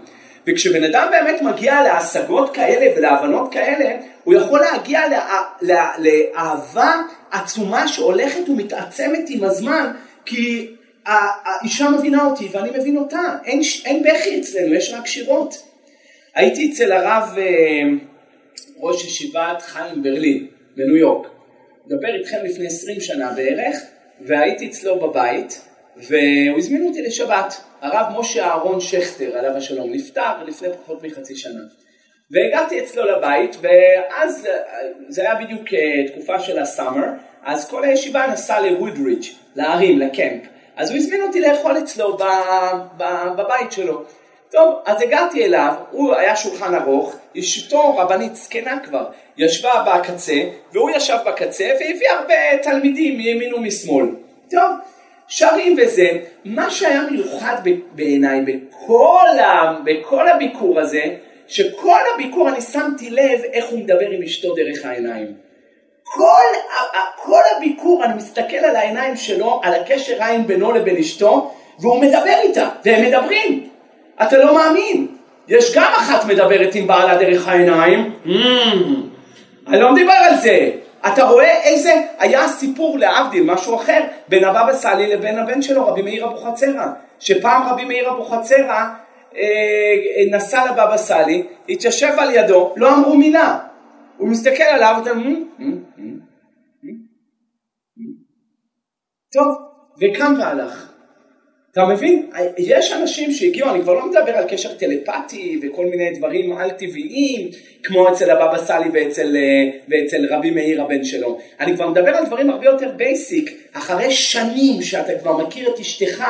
[0.46, 7.88] וכשבן אדם באמת מגיע להשגות כאלה ולהבנות כאלה, הוא יכול להגיע לה, לה, לאהבה עצומה
[7.88, 9.92] שהולכת ומתעצמת עם הזמן,
[10.24, 10.70] כי
[11.06, 15.54] האישה מבינה אותי ואני מבין אותה, אין, אין בכי אצלנו, יש רק שירות.
[16.34, 17.44] הייתי אצל הרב אה,
[18.80, 21.28] ראש ישיבת חיים ברלין בניו יורק,
[21.86, 23.76] מדבר איתכם לפני 20 שנה בערך,
[24.20, 25.60] והייתי אצלו בבית,
[25.96, 27.60] והוא הזמין אותי לשבת.
[27.80, 31.60] הרב משה אהרון שכטר, עליו השלום, נפטר לפני פחות מחצי שנה.
[32.30, 34.48] והגעתי אצלו לבית, ואז
[35.08, 37.06] זה היה בדיוק אה, תקופה של הסאמר,
[37.44, 40.42] אז כל הישיבה נסעה לוודריץ', להרים, לקמפ.
[40.76, 42.18] אז הוא הזמין אותי לאכול אצלו
[43.36, 44.04] בבית שלו.
[44.50, 49.04] טוב, אז הגעתי אליו, הוא היה שולחן ארוך, אשתו רבנית זקנה כבר,
[49.36, 54.06] ישבה בקצה, והוא ישב בקצה והביא הרבה תלמידים מימין ומשמאל.
[54.50, 54.70] טוב,
[55.28, 56.08] שרים וזה,
[56.44, 57.56] מה שהיה מיוחד
[57.92, 59.26] בעיניי בכל,
[59.84, 61.02] בכל הביקור הזה,
[61.46, 65.34] שכל הביקור אני שמתי לב איך הוא מדבר עם אשתו דרך העיניים.
[66.04, 66.42] כל,
[67.16, 72.36] כל הביקור אני מסתכל על העיניים שלו, על הקשר עין בינו לבין אשתו, והוא מדבר
[72.42, 73.68] איתה, והם מדברים.
[74.22, 75.06] אתה לא מאמין.
[75.48, 78.12] יש גם אחת מדברת עם בעלה דרך העיניים.
[78.26, 78.30] Mm,
[79.66, 80.70] אני לא מדבר על זה.
[81.06, 86.02] אתה רואה איזה, היה סיפור להבדיל, משהו אחר, בין הבבא סאלי לבין הבן שלו, רבי
[86.02, 86.86] מאיר אבוחצירא.
[87.18, 88.84] שפעם רבי מאיר אבוחצירא
[89.36, 89.42] אה,
[90.30, 93.58] נסע לבבא סאלי, התיישב על ידו, לא אמרו מילה.
[94.16, 95.10] הוא מסתכל עליו, ואתה...
[99.32, 99.56] טוב,
[100.00, 100.93] וקם והלך.
[101.74, 102.30] אתה מבין?
[102.58, 107.48] יש אנשים שהגיעו, אני כבר לא מדבר על קשר טלפתי וכל מיני דברים על טבעיים,
[107.82, 111.38] כמו אצל הבבא סאלי ואצל, אה, ואצל רבי מאיר הבן שלו.
[111.60, 113.68] אני כבר מדבר על דברים הרבה יותר basic.
[113.72, 116.24] אחרי שנים שאתה כבר מכיר את אשתך,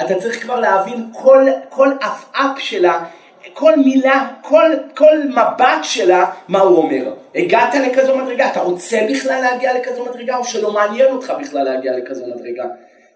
[0.00, 3.04] אתה צריך כבר להבין כל, כל עפעף שלה,
[3.52, 7.14] כל מילה, כל, כל מבט שלה, מה הוא אומר.
[7.34, 11.92] הגעת לכזו מדרגה, אתה רוצה בכלל להגיע לכזו מדרגה, או שלא מעניין אותך בכלל להגיע
[11.96, 12.64] לכזו מדרגה.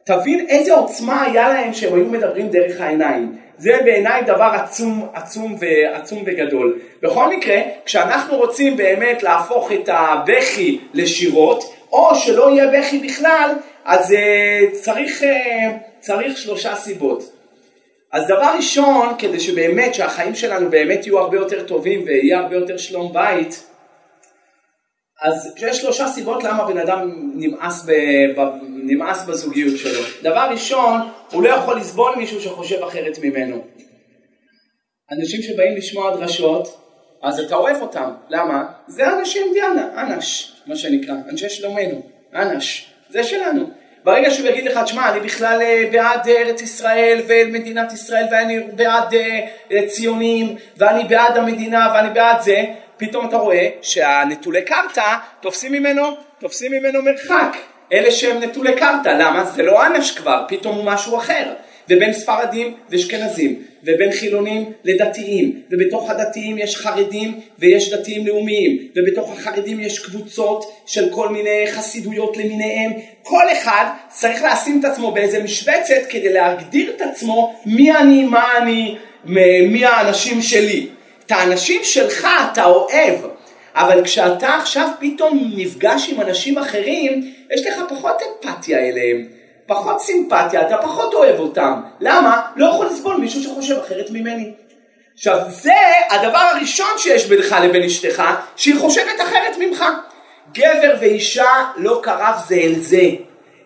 [0.05, 3.37] תבין איזה עוצמה היה להם שהם היו מדברים דרך העיניים.
[3.59, 6.79] זה בעיניי דבר עצום, עצום ועצום וגדול.
[7.03, 13.51] בכל מקרה, כשאנחנו רוצים באמת להפוך את הבכי לשירות, או שלא יהיה בכי בכלל,
[13.85, 15.27] אז uh, צריך, uh,
[16.01, 17.31] צריך שלושה סיבות.
[18.13, 22.77] אז דבר ראשון, כדי שבאמת, שהחיים שלנו באמת יהיו הרבה יותר טובים ויהיה הרבה יותר
[22.77, 23.67] שלום בית,
[25.23, 27.93] אז יש שלושה סיבות למה בן אדם נמאס, ב,
[28.37, 30.03] ב, נמאס בזוגיות שלו.
[30.23, 31.01] דבר ראשון,
[31.31, 33.65] הוא לא יכול לסבול מישהו שחושב אחרת ממנו.
[35.13, 36.81] אנשים שבאים לשמוע דרשות,
[37.23, 38.11] אז אתה אוהב אותם.
[38.29, 38.65] למה?
[38.87, 42.03] זה אנשים דיאנה, אנש, מה שנקרא, אנשי שלומנו,
[42.35, 43.71] אנש, זה שלנו.
[44.05, 49.15] ברגע שהוא יגיד לך, תשמע, אני בכלל אה, בעד ארץ ישראל ומדינת ישראל ואני בעד
[49.15, 52.65] אה, ציונים ואני בעד המדינה ואני בעד זה,
[52.97, 57.57] פתאום אתה רואה שהנטולי קרתא תופסים ממנו, תופסים ממנו מרחק.
[57.93, 59.45] אלה שהם נטולי קרתא, למה?
[59.45, 61.53] זה לא אנש כבר, פתאום הוא משהו אחר.
[61.91, 69.81] ובין ספרדים ואשכנזים, ובין חילונים לדתיים, ובתוך הדתיים יש חרדים ויש דתיים לאומיים, ובתוך החרדים
[69.81, 72.93] יש קבוצות של כל מיני חסידויות למיניהם.
[73.23, 78.59] כל אחד צריך לשים את עצמו באיזה משבצת כדי להגדיר את עצמו מי אני, מה
[78.59, 78.97] אני,
[79.69, 80.87] מי האנשים שלי.
[81.27, 83.15] את האנשים שלך אתה אוהב,
[83.75, 89.29] אבל כשאתה עכשיו פתאום נפגש עם אנשים אחרים, יש לך פחות אמפתיה אליהם,
[89.67, 91.81] פחות סימפתיה, אתה פחות אוהב אותם.
[92.01, 92.43] למה?
[92.57, 94.53] לא יכול לסבול מישהו שחושב אחרת ממני.
[95.15, 95.73] עכשיו זה
[96.11, 98.23] הדבר הראשון שיש בינך לבין אשתך,
[98.57, 99.85] שהיא חושבת אחרת ממך.
[100.53, 103.09] גבר ואישה לא קרב זה אל זה.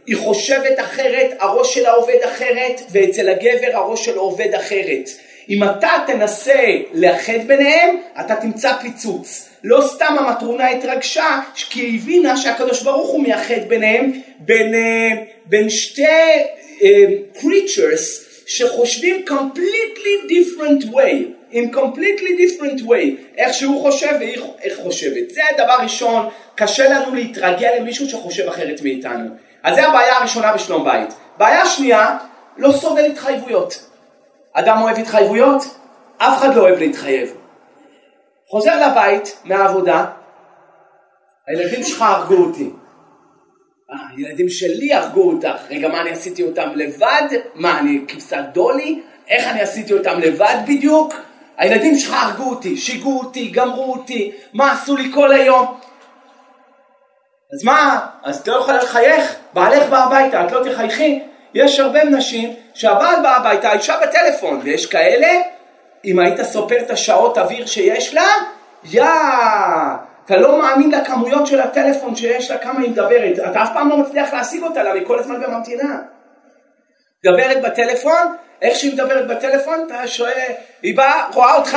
[0.06, 5.08] היא חושבת אחרת, הראש שלה עובד אחרת, ואצל הגבר הראש שלו עובד אחרת.
[5.48, 9.48] אם אתה תנסה לאחד ביניהם, אתה תמצא פיצוץ.
[9.64, 15.10] לא סתם המטרונה התרגשה, כי היא הבינה שהקדוש ברוך הוא מייחד ביניהם, בין, אה,
[15.46, 16.02] בין שתי
[16.78, 16.82] uh,
[17.38, 21.38] creatures שחושבים completely different way.
[21.50, 23.06] in completely different way,
[23.38, 24.14] איך שהוא חושב
[24.62, 25.30] איך חושבת.
[25.30, 29.30] זה הדבר ראשון, קשה לנו להתרגל למישהו שחושב אחרת מאיתנו.
[29.62, 31.08] אז זה הבעיה הראשונה בשלום בית.
[31.38, 32.16] בעיה שנייה,
[32.56, 33.84] לא סובל התחייבויות.
[34.58, 35.62] אדם אוהב התחייבויות?
[36.18, 37.34] אף אחד לא אוהב להתחייב.
[38.48, 40.04] חוזר לבית מהעבודה,
[41.46, 42.70] הילדים שלך הרגו אותי.
[43.90, 45.60] אה, הילדים שלי הרגו אותך.
[45.70, 47.28] רגע, מה אני עשיתי אותם לבד?
[47.54, 49.02] מה, אני כבשת דולי?
[49.28, 51.14] איך אני עשיתי אותם לבד בדיוק?
[51.56, 55.78] הילדים שלך הרגו אותי, שיגעו אותי, גמרו אותי, מה עשו לי כל היום?
[57.54, 59.36] אז מה, אז את לא יכולה לחייך?
[59.54, 61.22] בעלך בא הביתה, את לא תחייכי?
[61.54, 65.28] יש הרבה נשים שהבעל בא הביתה, האישה בטלפון, ויש כאלה,
[66.04, 68.28] אם היית סופר את השעות אוויר שיש לה,
[68.84, 69.04] יא,
[70.24, 73.96] אתה לא מאמין לכמויות של הטלפון שיש לה, כמה היא מדברת, אתה אף פעם לא
[73.96, 75.98] מצליח להשיג אותה, למה היא כל הזמן בממתינה.
[77.24, 81.76] מדברת בטלפון, איך שהיא מדברת בטלפון, אתה שואל, היא באה, רואה אותך,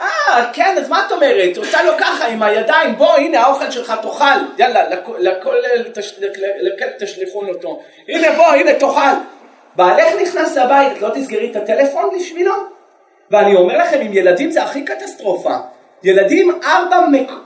[0.00, 1.56] אה, כן, אז מה את אומרת?
[1.56, 4.24] עושה לו ככה עם הידיים, בוא, הנה האוכל שלך, תאכל,
[4.58, 4.82] יאללה,
[5.18, 5.56] לכל
[6.98, 9.16] תשליכון אותו, הנה בוא, הנה תאכל.
[9.76, 12.54] בעלך נכנס לבית, לא תסגרי את הטלפון בשבילו?
[13.30, 15.54] ואני אומר לכם, עם ילדים זה הכי קטסטרופה.
[16.02, 16.96] ילדים, ארבע,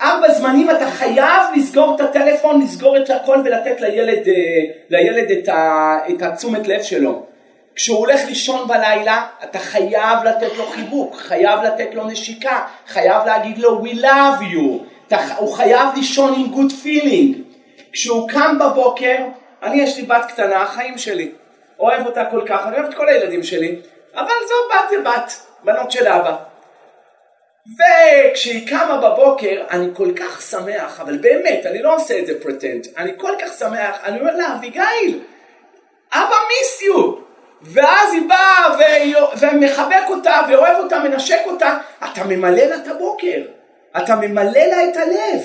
[0.03, 4.35] ארבע זמנים אתה חייב לסגור את הטלפון, לסגור את הכל ולתת לילד, אה,
[4.91, 7.30] לילד את, ה, את התשומת לב שלו.
[7.81, 13.59] כשהוא הולך לישון בלילה, אתה חייב לתת לו חיבוק, חייב לתת לו נשיקה, חייב להגיד
[13.59, 17.39] לו We love you, אתה, הוא חייב לישון עם good feeling.
[17.93, 19.17] כשהוא קם בבוקר,
[19.63, 21.33] אני יש לי בת קטנה, החיים שלי,
[21.79, 23.77] אוהב אותה כל כך, אני אוהב את כל הילדים שלי,
[24.15, 25.33] אבל זו בת זה בת,
[25.65, 26.37] בנות של אבא.
[27.67, 32.87] וכשהיא קמה בבוקר, אני כל כך שמח, אבל באמת, אני לא עושה את זה פרטנט,
[32.97, 35.21] אני כל כך שמח, אני אומר לה, אביגיל,
[36.13, 37.30] אבא מיס יו,
[37.63, 38.77] ואז היא באה
[39.41, 43.43] ומחבק אותה ואוהב אותה, מנשק אותה, אתה ממלא לה את הבוקר,
[43.97, 45.43] אתה ממלא לה את הלב.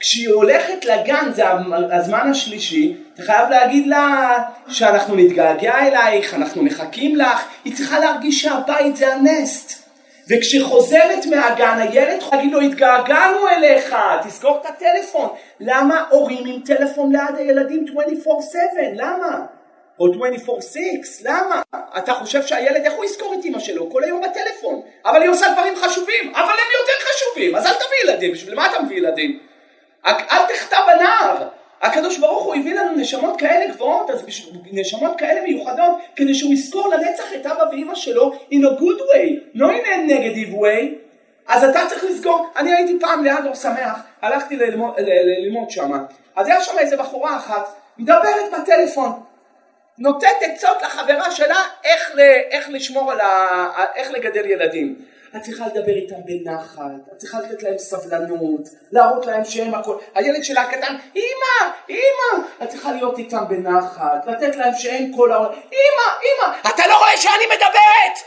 [0.00, 1.44] כשהיא הולכת לגן, זה
[1.92, 4.36] הזמן השלישי, אתה חייב להגיד לה
[4.68, 9.80] שאנחנו נתגעגע אלייך, אנחנו מחכים לך, היא צריכה להרגיש שהבית זה הנסט.
[10.28, 15.28] וכשהיא חוזרת מהגן, הילד יכול להגיד לו, התגעגענו אליך, תסגור את הטלפון.
[15.60, 17.92] למה הורים עם טלפון ליד הילדים 24/7?
[18.94, 19.46] למה?
[20.00, 21.62] או 24/6, למה?
[21.98, 23.90] אתה חושב שהילד, איך הוא יזכור את אמא שלו?
[23.90, 24.80] כל היום בטלפון.
[25.04, 28.70] אבל היא עושה דברים חשובים, אבל הם יותר חשובים, אז אל תביא ילדים, בשביל מה
[28.70, 29.38] אתה מביא ילדים?
[30.06, 31.48] אל תחטא בנער.
[31.82, 34.24] הקדוש ברוך הוא הביא לנו נשמות כאלה גבוהות, אז
[34.72, 39.30] נשמות כאלה מיוחדות, כדי שהוא יזכור לנצח את אבא ואמא שלו in a good way,
[39.54, 40.84] לא in a negative way.
[41.48, 44.94] אז אתה צריך לסגור, אני הייתי פעם ליד שמח, הלכתי ללמוד,
[45.44, 45.92] ללמוד שם,
[46.36, 49.12] אז היה שם איזה בחורה אחת, מדברת בטלפון,
[50.00, 52.10] נותנת עצות לחברה שלה איך,
[52.50, 53.84] איך לשמור על ה...
[53.94, 54.96] איך לגדל ילדים.
[55.36, 60.44] את צריכה לדבר איתם בנחת, את צריכה לתת להם סבלנות, להראות להם שהם הכל, הילד
[60.44, 66.08] שלה הקטן, אמא, אמא, את צריכה להיות איתם בנחת, לתת להם שהם כל העולם, אמא,
[66.22, 68.18] אמא, אתה לא רואה שאני מדברת?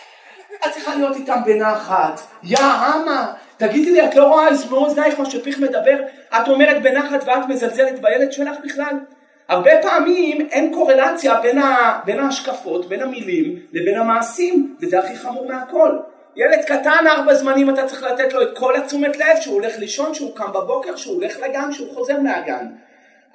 [0.65, 5.59] את צריכה להיות איתם בנחת, יא אמה, תגידי לי, את לא רואה מאוזנייך מה שפיך
[5.59, 5.97] מדבר?
[6.29, 8.99] את אומרת בנחת ואת מזלזלת בילד שלך בכלל?
[9.49, 15.47] הרבה פעמים אין קורלציה בין, ה, בין ההשקפות, בין המילים לבין המעשים, וזה הכי חמור
[15.47, 15.97] מהכל.
[16.35, 20.13] ילד קטן ארבע זמנים אתה צריך לתת לו את כל התשומת לב, שהוא הולך לישון,
[20.13, 22.67] שהוא קם בבוקר, שהוא הולך לגן, שהוא חוזר מהגן.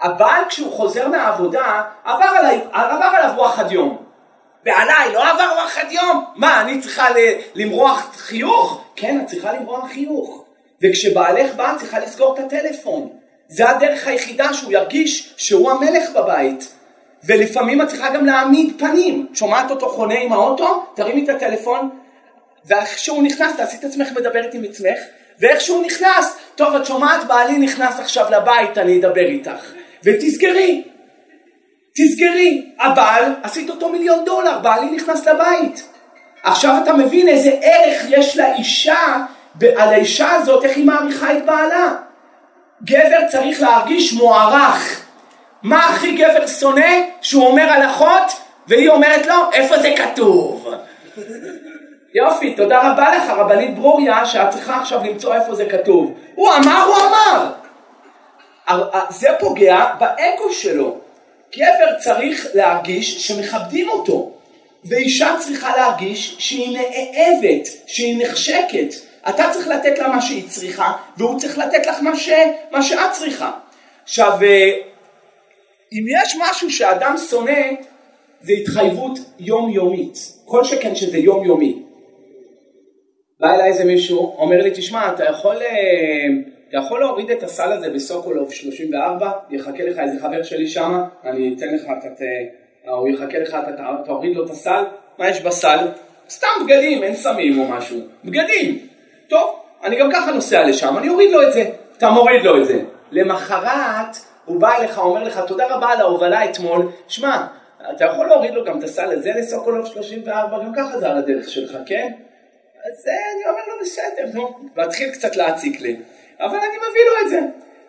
[0.00, 4.04] הבעל כשהוא חוזר מהעבודה, עבר, עליי, עבר עליו רוח עד יום.
[4.64, 6.24] ועליי לא עבר רוח עד יום?
[6.36, 7.06] מה, אני צריכה
[7.54, 8.84] למרוח חיוך?
[8.96, 10.44] כן, את צריכה למרוח חיוך.
[10.82, 13.08] וכשבעלך בא, את צריכה לסגור את הטלפון.
[13.48, 16.74] זה הדרך היחידה שהוא ירגיש שהוא המלך בבית.
[17.24, 19.26] ולפעמים את צריכה גם להעמיד פנים.
[19.34, 20.86] שומעת אותו חונה עם האוטו?
[20.94, 21.90] תרימי את הטלפון.
[22.64, 24.98] ואיך שהוא נכנס, תעשי את עצמך מדברת עם עצמך.
[25.40, 29.72] ואיך שהוא נכנס, טוב את שומעת בעלי נכנס עכשיו לבית, אני אדבר איתך.
[30.04, 30.84] ותסגרי.
[31.94, 32.72] תסגרי.
[32.80, 35.88] הבעל, עשית אותו מיליון דולר, בעלי נכנס לבית.
[36.42, 39.24] עכשיו אתה מבין איזה ערך יש לאישה,
[39.76, 42.07] על האישה הזאת, איך היא מעריכה את בעלה.
[42.84, 45.04] גבר צריך להרגיש מוערך.
[45.62, 46.90] מה הכי גבר שונא?
[47.20, 48.32] שהוא אומר הלכות
[48.66, 50.68] והיא אומרת לו, איפה זה כתוב?
[52.14, 56.14] יופי, תודה רבה לך רבנית ברוריה שאת צריכה עכשיו למצוא איפה זה כתוב.
[56.34, 57.50] הוא אמר, הוא אמר.
[59.10, 60.98] זה פוגע באגו שלו.
[61.56, 64.30] גבר צריך להרגיש שמכבדים אותו,
[64.84, 69.07] ואישה צריכה להרגיש שהיא נאהבת, שהיא נחשקת.
[69.28, 72.30] אתה צריך לתת לה מה שהיא צריכה, והוא צריך לתת לך מה, ש...
[72.70, 73.52] מה שאת צריכה.
[74.02, 74.70] עכשיו, אה,
[75.92, 77.60] אם יש משהו שאדם שונא,
[78.40, 80.18] זה התחייבות יומיומית.
[80.44, 81.82] כל שכן שזה יומיומי.
[83.40, 86.26] בא אליי איזה מישהו, אומר לי, תשמע, אתה יכול, אה,
[86.68, 89.30] אתה יכול להוריד את הסל הזה בסוקולוב 34?
[89.50, 92.24] יחכה לך איזה חבר שלי שמה, אני אתן לך, אתה,
[92.90, 94.84] הוא יחכה לך, אתה תוריד לו את הסל?
[95.18, 95.78] מה יש בסל?
[96.30, 97.98] סתם בגדים, אין סמים או משהו.
[98.24, 98.87] בגדים.
[99.28, 101.70] טוב, אני גם ככה נוסע לשם, אני אוריד לו את זה.
[101.98, 102.80] אתה מוריד לו את זה.
[103.10, 106.90] למחרת הוא בא אליך, אומר לך, תודה רבה על ההובלה אתמול.
[107.08, 107.46] שמע,
[107.90, 111.48] אתה יכול להוריד לו גם את הסל הזה לסוקולוב 34, גם ככה זה על הדרך
[111.48, 112.12] שלך, כן?
[112.84, 114.58] אז אני אומר לו, בסדר, נו.
[114.76, 115.96] והתחיל קצת להציק לי.
[116.40, 117.40] אבל אני מביא לו את זה.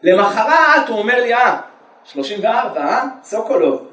[0.04, 1.60] למחרת הוא אומר לי, אה,
[2.04, 3.06] 34, אה?
[3.23, 3.88] סוקולוב.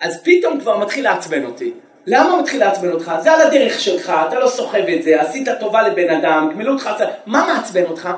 [0.00, 1.72] אז פתאום כבר מתחיל לעצבן אותי.
[2.06, 3.12] למה מתחיל לעצבן אותך?
[3.22, 6.90] זה על הדרך שלך, אתה לא סוחב את זה, עשית טובה לבן אדם, גמלו אותך,
[7.26, 8.08] מה מעצבן אותך?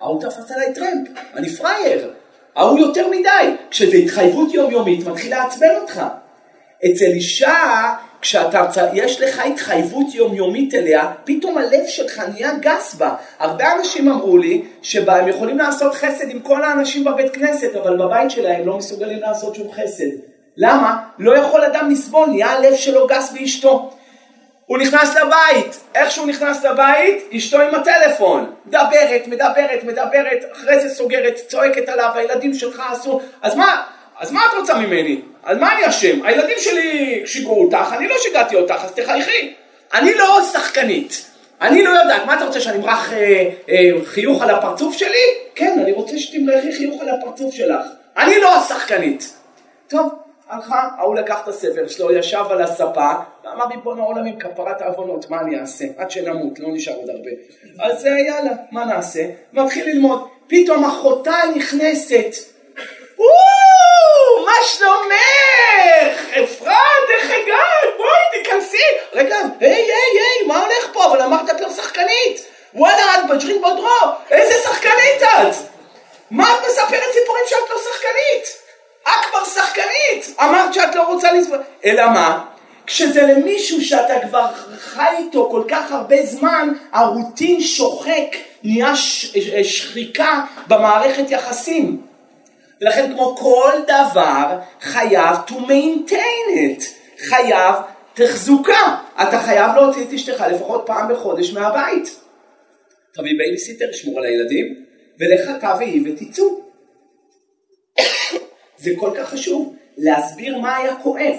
[0.00, 2.10] ההוא תפס עליי טרמפ, אני פראייר.
[2.56, 3.56] ההוא יותר מדי.
[3.70, 6.02] כשזה התחייבות יומיומית, מתחיל לעצבן אותך.
[6.84, 13.14] אצל אישה, כשאתה, יש לך התחייבות יומיומית אליה, פתאום הלב שלך נהיה גס בה.
[13.38, 18.30] הרבה אנשים אמרו לי שהם יכולים לעשות חסד עם כל האנשים בבית כנסת, אבל בבית
[18.30, 20.29] שלהם לא מסוגלים לעשות שום חסד.
[20.56, 20.96] למה?
[21.18, 23.90] לא יכול אדם לסבול, נהיה הלב שלו גס באשתו.
[24.66, 30.94] הוא נכנס לבית, איך שהוא נכנס לבית, אשתו עם הטלפון, מדברת, מדברת, מדברת, אחרי זה
[30.94, 33.82] סוגרת, צועקת עליו, הילדים שלך עשו, אז מה,
[34.18, 35.20] אז מה את רוצה ממני?
[35.44, 36.24] אז מה אני אשם?
[36.24, 39.54] הילדים שלי שיגעו אותך, אני לא שיגעתי אותך, אז תחייכי.
[39.94, 44.50] אני לא שחקנית, אני לא יודעת, מה אתה רוצה שאני אמרח אה, אה, חיוך על
[44.50, 45.24] הפרצוף שלי?
[45.54, 47.84] כן, אני רוצה שתמרחי חיוך על הפרצוף שלך.
[48.16, 49.34] אני לא השחקנית.
[49.88, 50.08] טוב,
[50.50, 53.10] הלכה, ההוא לקח את הספר שלו, ישב על הספה,
[53.44, 55.84] ואמר ריבון העולמים כפרת העוונות, מה אני אעשה?
[55.96, 57.30] עד שנמות, לא נשאר עוד הרבה.
[57.80, 59.20] אז יאללה, מה נעשה?
[59.52, 60.28] מתחיל ללמוד.
[60.46, 62.34] פתאום אחותה נכנסת.
[64.44, 66.38] מה שלומך?
[66.44, 67.96] אפרת, איך הגעת?
[67.96, 68.76] בואי תיכנסי.
[69.12, 71.06] רגע, היי, היי, היי, מה הולך פה?
[71.06, 72.46] אבל אמרת את לא שחקנית.
[72.74, 73.96] וואלה, את בג'רין בודרו,
[74.30, 75.54] איזה שחקנית את?
[76.30, 78.59] מה את מספרת סיפורים שאת לא שחקנית?
[79.02, 81.58] את כבר שחקנית, אמרת שאת לא רוצה לסבול.
[81.84, 82.44] אלא מה?
[82.86, 84.46] כשזה למישהו שאתה כבר
[84.78, 88.92] חי איתו כל כך הרבה זמן, הרוטין שוחק, נהיה
[89.62, 92.02] שחיקה במערכת יחסים.
[92.80, 96.84] ולכן כמו כל דבר חייב to maintain it,
[97.28, 97.74] חייב
[98.14, 98.96] תחזוקה.
[99.22, 102.20] אתה חייב להוציא את אשתך לפחות פעם בחודש מהבית.
[103.12, 104.84] תביא בייביסיטר, שמור על הילדים,
[105.20, 106.59] ולך אתה והיא ותצאו.
[108.80, 111.34] זה כל כך חשוב להסביר מה היה כואב.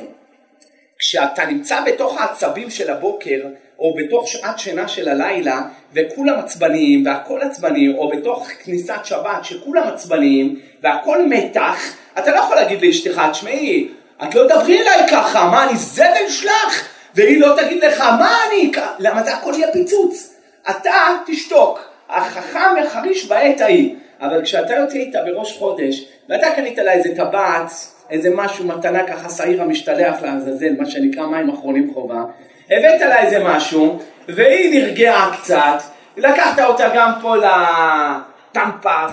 [0.99, 3.39] כשאתה נמצא בתוך העצבים של הבוקר,
[3.79, 5.61] או בתוך שעת שינה של הלילה,
[5.93, 12.55] וכולם עצבניים, והכל עצבני, או בתוך כניסת שבת שכולם עצבניים, והכל מתח, אתה לא יכול
[12.55, 13.87] להגיד לאשתך, תשמעי,
[14.23, 16.87] את לא תדברי אליי ככה, מה אני זבל שלך?
[17.15, 20.35] והיא לא תגיד לך, מה אני, למה זה הכל יהיה פיצוץ?
[20.69, 20.93] אתה
[21.25, 23.95] תשתוק, החכם יחריש בעת ההיא.
[24.21, 27.71] אבל כשאתה יוצא איתה בראש חודש, ואתה קנית לה איזה טבעת,
[28.09, 32.23] איזה משהו, מתנה ככה שעיר המשתלח לעזאזל, מה שנקרא מים אחרונים חובה,
[32.65, 35.81] הבאת לה איזה משהו, והיא נרגעה קצת,
[36.17, 39.05] לקחת אותה גם פה לטמפה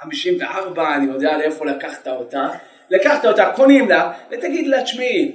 [0.00, 2.48] 54, אני יודע לאיפה לקחת אותה,
[2.90, 5.32] לקחת אותה, קונים לה, ותגיד לה, תשמעי,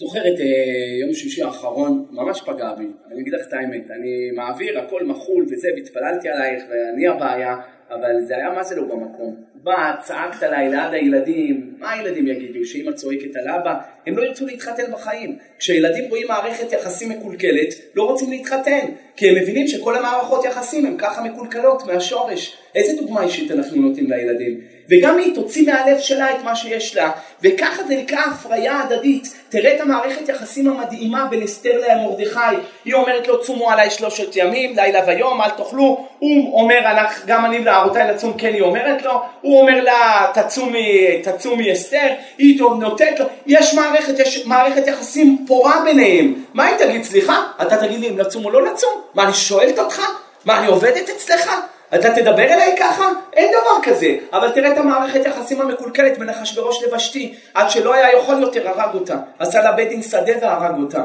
[0.00, 4.78] זוכרת אה, יום שישי האחרון, ממש פגע בי, אני אגיד לך את האמת, אני מעביר,
[4.78, 7.56] הכל מחול וזה, והתפללתי עלייך ואני הבעיה,
[7.90, 9.36] אבל זה היה מה זה לא במקום.
[9.54, 12.64] באת, צעקת עליי ליד הילדים, מה הילדים יגידו?
[12.64, 13.74] שאמא צועקת על אבא?
[14.06, 15.38] הם לא ירצו להתחתן בחיים.
[15.58, 18.86] כשילדים רואים מערכת יחסים מקולקלת, לא רוצים להתחתן,
[19.16, 22.56] כי הם מבינים שכל המערכות יחסים הן ככה מקולקלות מהשורש.
[22.74, 24.60] איזה דוגמה אישית אנחנו נותנים לילדים?
[24.90, 27.10] וגם היא תוציא מהלב שלה את מה שיש לה,
[27.42, 29.34] וככה זה נקרא הפריה הדדית.
[29.48, 32.56] תראה את המערכת יחסים המדהימה בין אסתר למרדכי.
[32.84, 36.06] היא אומרת לו צומו עליי שלושת ימים, לילה ויום, אל תאכלו.
[36.18, 36.78] הוא אומר,
[37.26, 39.22] גם אני ונערותיי לצום, כן היא אומרת לו.
[39.40, 42.08] הוא אומר לה תצומי, תצומי אסתר,
[42.38, 46.34] היא נותנת לו, יש מערכת, יש מערכת יחסים פורה ביניהם.
[46.54, 47.42] מה היא תגיד, סליחה?
[47.62, 49.00] אתה תגיד לי אם לצום או לא לצום?
[49.14, 50.00] מה, אני שואלת אותך?
[50.44, 51.50] מה, אני עובדת אצלך?
[51.94, 53.08] אתה תדבר אליי ככה?
[53.32, 54.16] אין דבר כזה.
[54.32, 58.94] אבל תראה את המערכת יחסים המקולקלת בין אחשוורוש לבשתי, עד שלא היה יכול יותר הרג
[58.94, 59.16] אותה.
[59.38, 61.04] עשה לה בית דין שדה והרג אותה.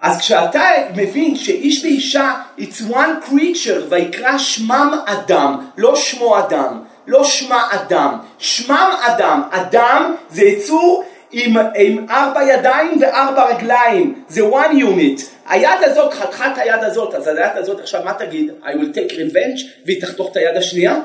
[0.00, 0.62] אז כשאתה
[0.96, 8.18] מבין שאיש ואישה it's one creature ויקרא שמם אדם, לא שמו אדם, לא שמה אדם,
[8.38, 15.22] שמם אדם, אדם זה יצור עם, עם ארבע ידיים וארבע רגליים, זה one unit.
[15.48, 18.50] היד הזאת, חתיכת היד הזאת, אז היד הזאת עכשיו מה תגיד?
[18.62, 20.96] I will take revenge והיא תחתוך את היד השנייה?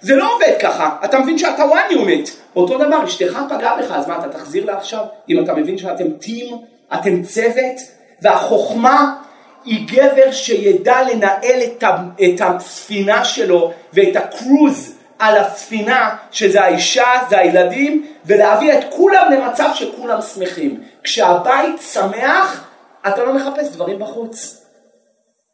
[0.00, 2.30] זה לא עובד ככה, אתה מבין שאתה one unit.
[2.56, 5.04] אותו דבר, אשתך פגעה בך, אז מה אתה תחזיר לה עכשיו?
[5.28, 6.56] אם אתה מבין שאתם טים,
[6.94, 7.76] אתם צוות,
[8.22, 9.16] והחוכמה
[9.64, 11.84] היא גבר שידע לנהל את,
[12.24, 19.70] את הספינה שלו ואת הקרוז על הספינה, שזה האישה, זה הילדים, ולהביא את כולם למצב
[19.74, 20.80] שכולם שמחים.
[21.02, 22.70] כשהבית שמח,
[23.08, 24.64] אתה לא מחפש דברים בחוץ.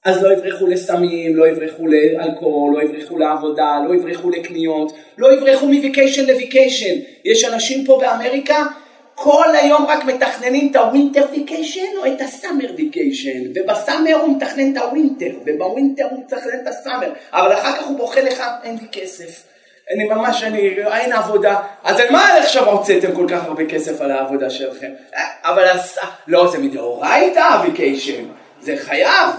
[0.05, 5.67] אז לא יברחו לסמים, לא יברחו לאלכוהול, לא יברחו לעבודה, לא יברחו לקניות, לא יברחו
[5.67, 6.95] מ vacation ל vacation.
[7.25, 8.67] יש אנשים פה באמריקה
[9.15, 14.15] כל היום רק מתכננים את ה winter vacation או את ה summer vacation, וב summer
[14.15, 17.87] הוא מתכנן את ה winter, וב winter הוא מתכנן את ה summer, אבל אחר כך
[17.87, 19.56] הוא בוכה לך, אין לי כסף.
[19.95, 20.59] אני ממש, אני,
[20.93, 24.87] אין עבודה, אז על מה עכשיו הוצאתם כל כך הרבה כסף על העבודה שלכם?
[25.17, 25.99] אה, אבל הס...
[26.27, 28.25] לא, זה מדאורייתא הוויקיישן,
[28.61, 29.31] זה חייב.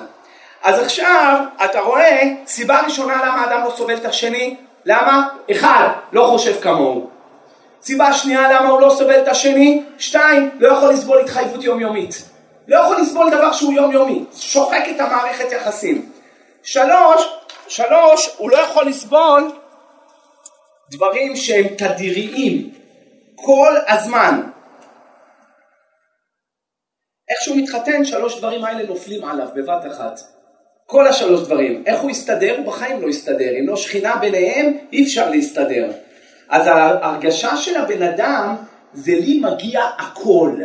[0.64, 5.28] אז עכשיו, אתה רואה, סיבה ראשונה למה אדם לא סובל את השני, למה?
[5.52, 7.10] אחד, לא חושב כמוהו.
[7.82, 12.24] סיבה שנייה למה הוא לא סובל את השני, שתיים, לא יכול לסבול התחייבות יומיומית.
[12.68, 16.10] לא יכול לסבול דבר שהוא יומיומי, שוחק את המערכת יחסים.
[16.64, 17.30] שלוש,
[17.68, 19.52] שלוש, הוא לא יכול לסבול
[20.92, 22.70] דברים שהם תדיריים,
[23.36, 24.42] כל הזמן.
[27.30, 30.20] איך שהוא מתחתן, שלוש דברים האלה נופלים עליו בבת אחת.
[30.86, 31.84] כל השלוש דברים.
[31.86, 32.58] איך הוא יסתדר?
[32.58, 33.60] הוא בחיים לא יסתדר.
[33.60, 35.92] אם לא שכינה ביניהם, אי אפשר להסתדר.
[36.50, 38.56] אז ההרגשה של הבן אדם
[38.94, 40.56] זה לי מגיע הכל.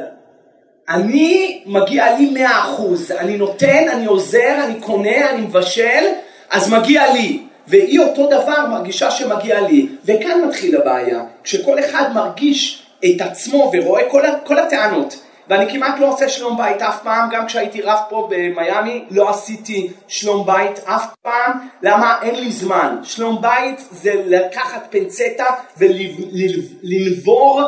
[0.89, 6.05] אני, מגיע לי מאה אחוז, אני נותן, אני עוזר, אני קונה, אני מבשל,
[6.51, 7.43] אז מגיע לי.
[7.73, 9.87] והיא אותו דבר מרגישה שמגיע לי.
[10.05, 15.22] וכאן מתחיל הבעיה, כשכל אחד מרגיש את עצמו ורואה כל, כל הטענות.
[15.53, 19.91] ואני כמעט לא עושה שלום בית אף פעם, גם כשהייתי רב פה במיאמי לא עשיתי
[20.09, 22.19] שלום בית אף פעם, למה?
[22.23, 22.97] אין לי זמן.
[23.03, 25.45] שלום בית זה לקחת פנצטה
[25.79, 27.61] ולנבור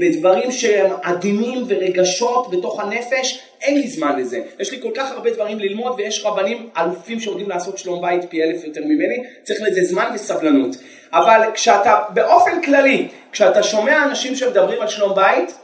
[0.00, 4.40] בדברים שהם עדינים ורגשות בתוך הנפש, אין לי זמן לזה.
[4.60, 8.42] יש לי כל כך הרבה דברים ללמוד ויש רבנים אלופים שיודעים לעשות שלום בית פי
[8.42, 10.76] אלף יותר ממני, צריך לזה זמן וסבלנות.
[11.12, 15.54] אבל כשאתה, באופן כללי, כשאתה שומע אנשים שמדברים על שלום בית,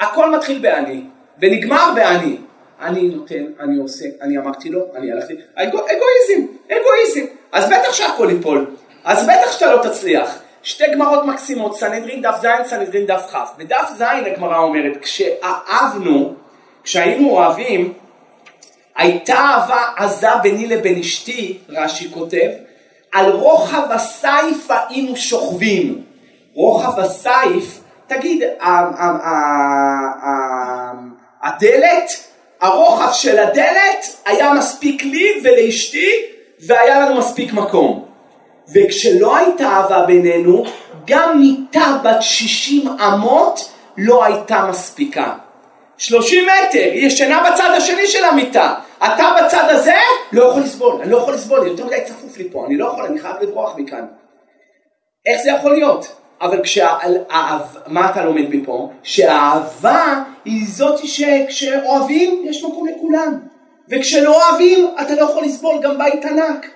[0.00, 1.04] הכל מתחיל באני,
[1.38, 2.36] ונגמר באני.
[2.80, 7.32] אני נותן, אני עושה, אני אמרתי לו, אני הלכתי, אגו, אגואיזם, אגואיזם.
[7.52, 8.66] אז בטח שהכל ייפול,
[9.04, 10.38] אז בטח שאתה לא תצליח.
[10.62, 13.36] שתי גמרות מקסימות, סנהדרין דף ז', סנהדרין דף כ'.
[13.58, 16.34] בדף ז' הגמרא אומרת, כשאהבנו,
[16.84, 17.92] כשהיינו אוהבים,
[18.96, 22.50] הייתה אהבה עזה ביני לבין אשתי, רש"י כותב,
[23.12, 26.02] על רוחב הסייף היינו שוכבים.
[26.54, 28.42] רוחב הסייף תגיד,
[31.42, 32.10] הדלת,
[32.60, 36.10] הרוחב של הדלת היה מספיק לי ולאשתי
[36.66, 38.04] והיה לנו מספיק מקום.
[38.74, 40.64] וכשלא הייתה אהבה בינינו,
[41.06, 45.34] גם מיטה בת 60 אמות לא הייתה מספיקה.
[45.96, 48.74] 30 מטר, היא ישנה בצד השני של המיטה.
[48.98, 49.94] אתה בצד הזה
[50.32, 53.04] לא יכול לסבול, אני לא יכול לסבול, יותר מדי צפוף לי פה, אני לא יכול,
[53.04, 54.06] אני חייב לברוח מכאן.
[55.26, 56.23] איך זה יכול להיות?
[56.44, 56.88] אבל כשה...
[57.86, 58.90] מה אתה לומד מפה?
[59.02, 63.38] שהאהבה היא זאת שכשאוהבים יש מקום לכולם.
[63.88, 66.66] וכשלא אוהבים אתה לא יכול לסבול גם בית ענק.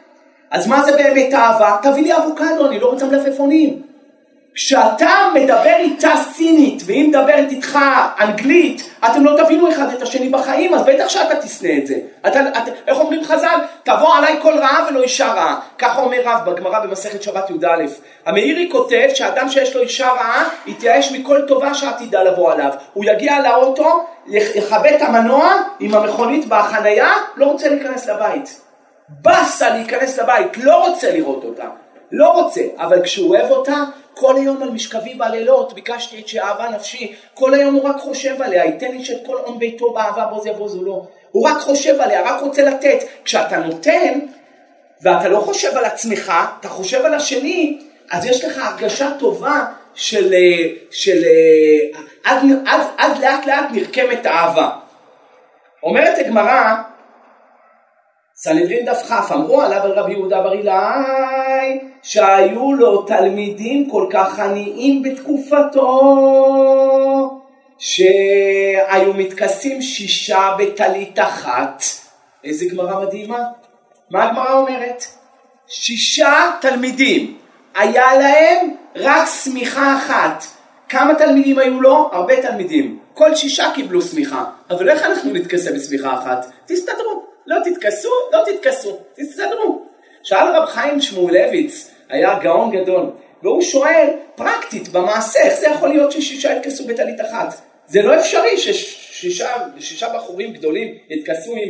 [0.50, 1.76] אז מה זה באמת אהבה?
[1.82, 3.82] תביא לי אבוקדו, אני לא רוצה מלפפונים.
[4.58, 7.78] כשאתה מדבר איתה סינית והיא מדברת איתך
[8.20, 11.94] אנגלית, אתם לא תבינו אחד את השני בחיים, אז בטח שאתה תשנא את זה.
[12.26, 13.58] אתה, אתה, איך אומרים חז"ל?
[13.82, 15.60] תבוא עליי כל רעה ולא אישה רעה.
[15.78, 17.84] ככה אומר רב בגמרא במסכת שבת י"א.
[18.26, 22.70] המאירי כותב שאדם שיש לו אישה רעה, יתייאש מכל טובה שעתידה לבוא עליו.
[22.92, 28.60] הוא יגיע לאוטו, יכבה את המנוע עם המכונית בחנייה, לא רוצה להיכנס לבית.
[29.08, 31.64] באסה להיכנס לבית, לא רוצה לראות אותה.
[32.12, 33.84] לא רוצה, אבל כשהוא אוהב אותה,
[34.20, 38.64] כל היום על משכבי בלילות ביקשתי את שאהבה נפשי, כל היום הוא רק חושב עליה,
[38.64, 41.06] ייתן לי שאת כל הון ביתו באהבה בוז יבוזו לו.
[41.30, 42.98] הוא רק חושב עליה, רק רוצה לתת.
[43.24, 44.18] כשאתה נותן,
[45.02, 47.78] ואתה לא חושב על עצמך, אתה חושב על השני,
[48.10, 49.64] אז יש לך הרגשה טובה
[49.94, 50.34] של,
[50.90, 51.22] של
[52.24, 54.70] אז, אז, אז לאט לאט נרקמת האהבה.
[55.82, 56.74] אומרת הגמרא,
[58.40, 64.38] סנהדרין דף כ, אמרו עליו על רבי יהודה בר אילאי שהיו לו תלמידים כל כך
[64.38, 65.90] עניים בתקופתו
[67.78, 71.82] שהיו מתכסים שישה בטלית אחת.
[72.44, 73.42] איזה גמרא מדהימה.
[74.10, 75.04] מה הגמרא אומרת?
[75.66, 77.38] שישה תלמידים,
[77.74, 80.44] היה להם רק שמיכה אחת.
[80.88, 82.10] כמה תלמידים היו לו?
[82.12, 82.98] הרבה תלמידים.
[83.14, 84.44] כל שישה קיבלו שמיכה.
[84.70, 86.46] אבל איך אנחנו נתכסה בשמיכה אחת?
[86.66, 87.27] תסתדרו.
[87.48, 88.98] לא תתכסו, לא תתכסו.
[89.14, 89.82] תסתדרו.
[90.22, 93.10] שאל רב חיים שמואלביץ, היה גאון גדול,
[93.42, 97.54] והוא שואל, פרקטית, במעשה, איך זה יכול להיות ששישה יתכסו בטלית אחת?
[97.86, 101.62] זה לא אפשרי ששישה בחורים גדולים יתכסו עם, אה,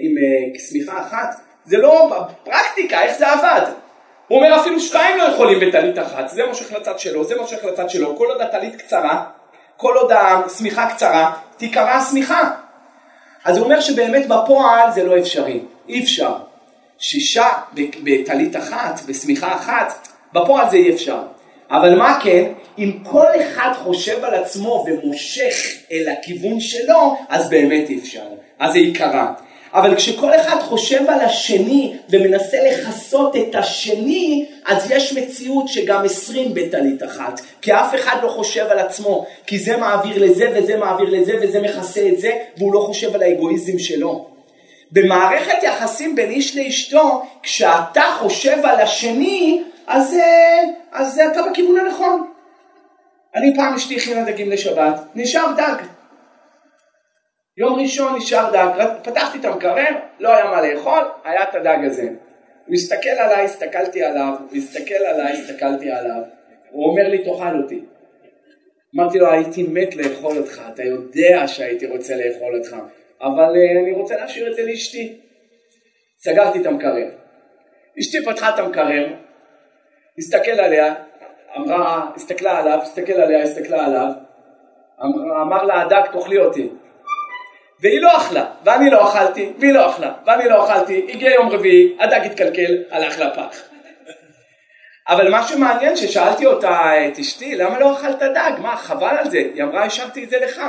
[0.00, 0.16] עם, עם
[0.54, 1.40] אה, שמיכה אחת.
[1.64, 2.10] זה לא
[2.44, 3.62] פרקטיקה, איך זה עבד?
[4.28, 7.90] הוא אומר אפילו שתיים לא יכולים בטלית אחת, זה מושך לצד שלו, זה מושך לצד
[7.90, 9.24] שלו, כל עוד הטלית קצרה,
[9.76, 12.50] כל עוד השמיכה קצרה, תיקרע השמיכה.
[13.46, 16.34] אז הוא אומר שבאמת בפועל זה לא אפשרי, אי אפשר.
[16.98, 17.48] שישה
[18.02, 21.22] בטלית אחת, בשמיכה אחת, בפועל זה אי אפשר.
[21.70, 25.54] אבל מה כן, אם כל אחד חושב על עצמו ומושך
[25.92, 28.24] אל הכיוון שלו, אז באמת אי אפשר.
[28.58, 29.32] אז זה ייקרע.
[29.76, 36.54] אבל כשכל אחד חושב על השני ומנסה לכסות את השני, אז יש מציאות שגם עשרים
[36.54, 37.40] בטלית אחת.
[37.62, 41.60] כי אף אחד לא חושב על עצמו, כי זה מעביר לזה וזה מעביר לזה וזה
[41.60, 44.26] מכסה את זה, והוא לא חושב על האגואיזם שלו.
[44.92, 50.62] במערכת יחסים בין איש לאשתו, כשאתה חושב על השני, אז, אה,
[50.92, 52.26] אז אתה בכיוון הנכון.
[53.34, 55.95] אני פעם אשתי הכינה דגים לשבת, נשאר דג.
[57.58, 62.08] יום ראשון נשאר דג, פתחתי את המקרר, לא היה מה לאכול, היה את הדג הזה.
[62.66, 66.22] הוא הסתכל עליי, הסתכלתי עליו, הוא הסתכל עליי, הסתכלתי עליו,
[66.70, 67.80] הוא אומר לי תאכל אותי.
[68.96, 72.76] אמרתי לו הייתי מת לאכול אותך, אתה יודע שהייתי רוצה לאכול אותך,
[73.20, 75.20] אבל uh, אני רוצה להשאיר את זה לאשתי.
[76.18, 77.08] סגרתי את המקרר.
[78.00, 79.14] אשתי פתחה את המקרר,
[80.18, 80.94] הסתכל עליה,
[81.56, 84.08] אמרה, הסתכלה עליו, הסתכל עליה, הסתכלה עליו,
[85.04, 86.68] אמר, אמר לה הדג תאכלי אותי.
[87.80, 91.96] והיא לא אכלה, ואני לא אכלתי, והיא לא אכלה, ואני לא אכלתי, הגיע יום רביעי,
[92.00, 93.62] הדג התקלקל, הלך לפח.
[95.08, 98.52] אבל מה שמעניין ששאלתי אותה, את אשתי, למה לא אכלת דג?
[98.58, 99.38] מה, חבל על זה?
[99.38, 100.62] היא אמרה, השארתי את זה לך.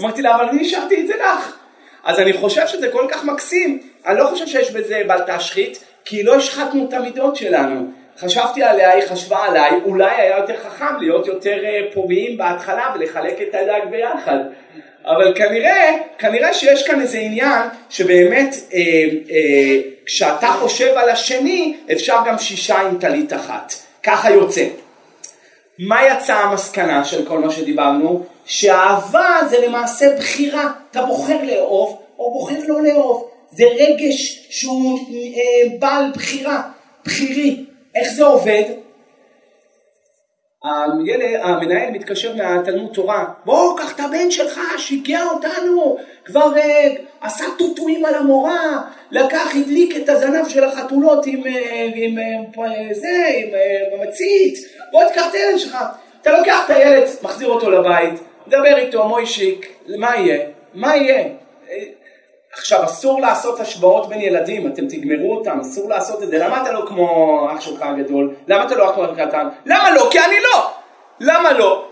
[0.00, 1.56] אמרתי לה, אבל אני השארתי את זה לך.
[2.04, 6.22] אז אני חושב שזה כל כך מקסים, אני לא חושב שיש בזה בל תשחית, כי
[6.22, 7.92] לא השחתנו את המידות שלנו.
[8.18, 13.42] חשבתי עליה, היא חשבה עליי, אולי היה יותר חכם להיות יותר אה, פוריים בהתחלה ולחלק
[13.42, 14.38] את הדג ביחד.
[15.04, 18.80] אבל כנראה, כנראה שיש כאן איזה עניין שבאמת אה,
[19.30, 24.64] אה, כשאתה חושב על השני אפשר גם שישה עם טלית אחת, ככה יוצא.
[25.78, 28.24] מה יצאה המסקנה של כל מה שדיברנו?
[28.44, 35.78] שאהבה זה למעשה בחירה, אתה בוחר לאהוב או בוחר לא לאהוב, זה רגש שהוא אה,
[35.78, 36.62] בעל בחירה,
[37.04, 37.64] בחירי.
[37.94, 38.62] איך זה עובד?
[40.64, 48.04] המנהל מתקשר מהתלמוד תורה, בוא קח את הבן שלך, שיגע אותנו, כבר uh, עשה טוטואים
[48.04, 51.46] על המורה, לקח, הדליק את הזנב של החתולות עם, uh,
[51.94, 52.18] עם
[52.54, 54.54] uh, זה, עם uh, מצית,
[54.92, 55.78] בוא תקח את הילד שלך.
[56.22, 59.66] אתה לוקח את הילד, מחזיר אותו לבית, מדבר איתו, מוישיק,
[59.98, 60.46] מה יהיה?
[60.74, 61.28] מה יהיה?
[62.56, 66.72] עכשיו אסור לעשות השוואות בין ילדים, אתם תגמרו אותם, אסור לעשות את זה, למה אתה
[66.72, 68.34] לא כמו אח שלך הגדול?
[68.48, 69.48] למה אתה לא כמו אח קטן?
[69.66, 70.08] למה לא?
[70.10, 70.70] כי אני לא!
[71.20, 71.84] למה לא?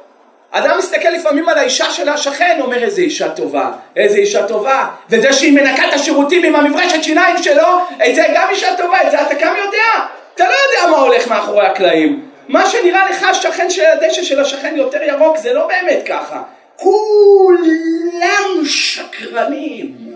[0.51, 5.33] אדם מסתכל לפעמים על האישה של השכן, אומר איזה אישה טובה, איזה אישה טובה, וזה
[5.33, 9.23] שהיא מנקה את השירותים עם המברשת שיניים שלו, את זה גם אישה טובה, את זה
[9.23, 12.27] אתה גם יודע, אתה לא יודע מה הולך מאחורי הקלעים.
[12.49, 16.43] מה שנראה לך שכן של הדשא של השכן יותר ירוק, זה לא באמת ככה.
[16.77, 20.10] כולם שקרנים.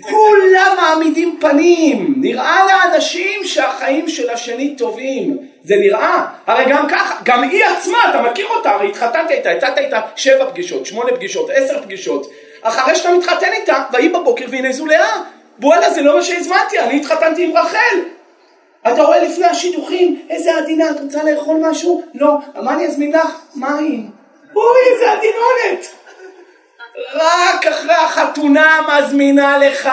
[0.00, 7.42] כולם מעמידים פנים, נראה לאנשים שהחיים של השני טובים, זה נראה, הרי גם ככה, גם
[7.42, 11.82] היא עצמה, אתה מכיר אותה, הרי התחתנת איתה, הצעת איתה שבע פגישות, שמונה פגישות, עשר
[11.82, 12.30] פגישות,
[12.62, 15.22] אחרי שאתה מתחתן איתה, והיא בבוקר והנה זו לאה,
[15.62, 17.98] וואלה זה לא מה שהזמנתי, אני התחתנתי עם רחל,
[18.92, 22.02] אתה רואה לפני השידוכים, איזה עדינה, את רוצה לאכול משהו?
[22.14, 22.30] לא,
[22.62, 23.40] מה אני אזמין לך?
[23.54, 24.10] מים.
[24.56, 25.86] אוי, איזה עדינונת.
[27.14, 29.90] רק אחרי החתונה מזמינה לך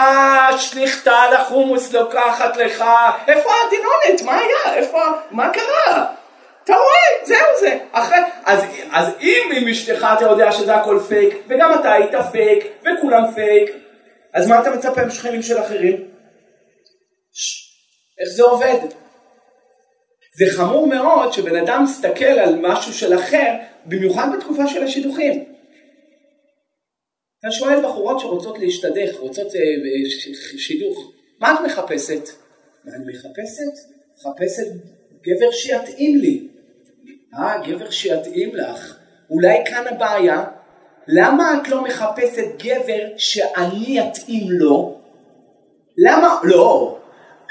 [0.58, 2.84] שליחתה לחומוס לוקחת לך
[3.28, 4.22] איפה העדינונת?
[4.24, 4.74] מה היה?
[4.74, 5.00] איפה?
[5.30, 6.06] מה קרה?
[6.64, 7.78] אתה רואה, זהו זה.
[7.92, 12.64] אחרי, אז, אז אם עם אשתך אתה יודע שזה הכל פייק, וגם אתה היית פייק,
[12.80, 13.70] וכולם פייק,
[14.34, 16.08] אז מה אתה מצפה משכנים של אחרים?
[17.32, 17.64] ש...
[18.20, 18.78] איך זה עובד?
[20.38, 23.52] זה חמור מאוד שבן אדם מסתכל על משהו של אחר,
[23.84, 25.53] במיוחד בתקופה של השידוכים.
[27.44, 32.28] אתה שואל בחורות שרוצות להשתדך, רוצות אה, אה, שידוך, מה את מחפשת?
[32.84, 33.88] מה אני מחפשת?
[34.16, 34.66] מחפשת
[35.22, 36.48] גבר שיתאים לי.
[37.34, 38.96] אה, גבר שיתאים לך.
[39.30, 40.44] אולי כאן הבעיה,
[41.08, 45.00] למה את לא מחפשת גבר שאני אתאים לו?
[45.98, 46.40] למה?
[46.44, 46.98] לא.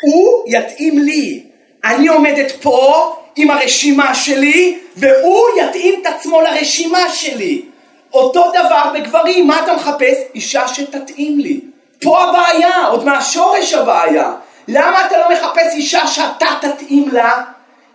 [0.01, 1.49] הוא יתאים לי.
[1.85, 7.72] אני עומדת פה עם הרשימה שלי, והוא יתאים את עצמו לרשימה שלי.
[8.13, 10.17] אותו דבר בגברים, מה אתה מחפש?
[10.35, 11.61] אישה שתתאים לי.
[12.01, 14.33] פה הבעיה, עוד מהשורש הבעיה.
[14.67, 17.43] למה אתה לא מחפש אישה שאתה תתאים לה?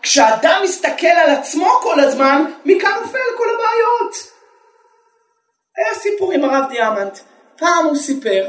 [0.02, 4.14] כשאדם מסתכל על עצמו כל הזמן, מכאן נופל כל הבעיות.
[5.76, 7.18] היה סיפור עם הרב דיאמנט.
[7.56, 8.44] פעם הוא סיפר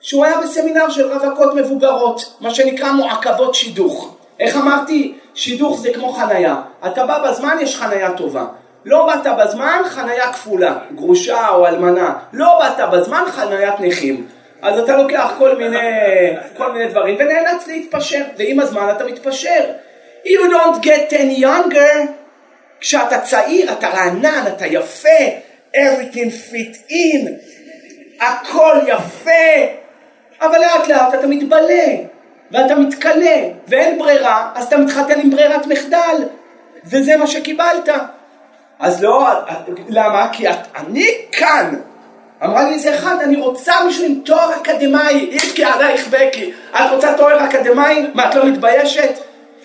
[0.00, 4.16] שהוא היה בסמינר של רווקות מבוגרות, מה שנקרא מועקבות שידוך.
[4.40, 5.18] איך אמרתי?
[5.34, 6.62] שידוך זה כמו חנייה.
[6.86, 8.46] אתה בא בזמן, יש חנייה טובה.
[8.84, 12.14] לא באת בזמן, חנייה כפולה, גרושה או אלמנה.
[12.32, 14.26] לא באת בזמן, חניית נכים.
[14.62, 15.78] אז אתה לוקח כל מיני,
[16.56, 19.64] כל מיני דברים ונאלץ להתפשר, ועם הזמן אתה מתפשר.
[20.24, 22.06] You don't get any younger.
[22.80, 25.08] כשאתה צעיר, אתה רענן, אתה יפה,
[25.76, 27.28] everything fit in,
[28.20, 29.30] הכל יפה,
[30.40, 31.86] אבל לאט לאט אתה מתבלה,
[32.50, 33.36] ואתה מתכלה,
[33.68, 36.16] ואין ברירה, אז אתה מתחתן עם ברירת מחדל,
[36.84, 37.88] וזה מה שקיבלת.
[38.82, 39.26] אז לא,
[39.88, 40.28] למה?
[40.32, 41.74] כי את, אני כאן.
[42.44, 46.52] אמרה לי איזה אחד, אני רוצה מישהו עם תואר אקדמאי, איבקי עלייך בקי.
[46.74, 48.06] את רוצה תואר אקדמאי?
[48.14, 49.18] מה, את לא מתביישת?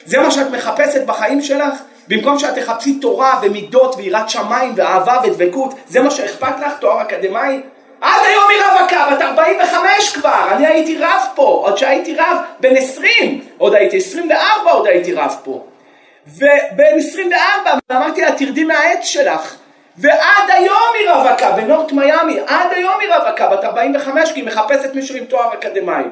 [0.05, 1.74] זה מה שאת מחפשת בחיים שלך?
[2.07, 7.61] במקום שאת תחפשי תורה ומידות ויראת שמיים ואהבה ודבקות, זה מה שאכפת לך, תואר אקדמאי?
[8.01, 12.78] עד היום היא רווקה, בת 45 כבר, אני הייתי רב פה, עוד שהייתי רב בן
[12.78, 15.63] 20, עוד הייתי 24, עוד הייתי רב פה.
[16.36, 19.55] ובן 24, אמרתי לה, תרדי מהעץ שלך.
[19.97, 24.95] ועד היום היא רווקה, בנורט מיאמי, עד היום היא רווקה, בת 45, כי היא מחפשת
[24.95, 26.03] מישהו עם תואר אקדמאי.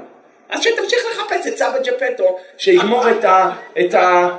[0.49, 3.49] אז שתמשיך לחפש את סבא ג'פטו, שיגמור את ה...
[3.79, 4.29] את ה...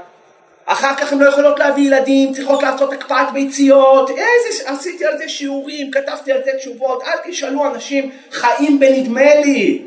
[0.66, 5.28] אחר כך הן לא יכולות להביא ילדים, צריכות לעשות הקפאת ביציות, איזה, עשיתי על זה
[5.28, 9.82] שיעורים, כתבתי על זה תשובות, אל תשאלו אנשים חיים בנדמה לי.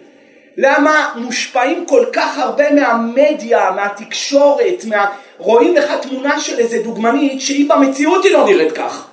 [0.58, 5.06] למה מושפעים כל כך הרבה מהמדיה, מהתקשורת, מה...
[5.40, 9.08] רואים לך תמונה של איזה דוגמנית שהיא במציאות היא לא נראית כך.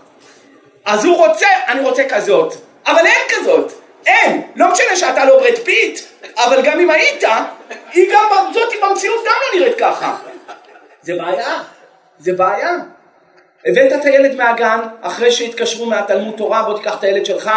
[0.84, 2.54] אז הוא רוצה, אני רוצה כזאת,
[2.86, 3.72] אבל אין כזאת,
[4.06, 6.00] אין, לא משנה שאתה לא ברד פיט,
[6.36, 7.24] אבל גם אם היית,
[7.92, 10.16] היא גם, זאת במציאות גם לא נראית ככה.
[11.02, 11.62] זה בעיה,
[12.18, 12.74] זה בעיה.
[13.66, 17.50] הבאת את הילד מהגן, אחרי שהתקשרו מהתלמוד תורה, בוא תיקח את הילד שלך,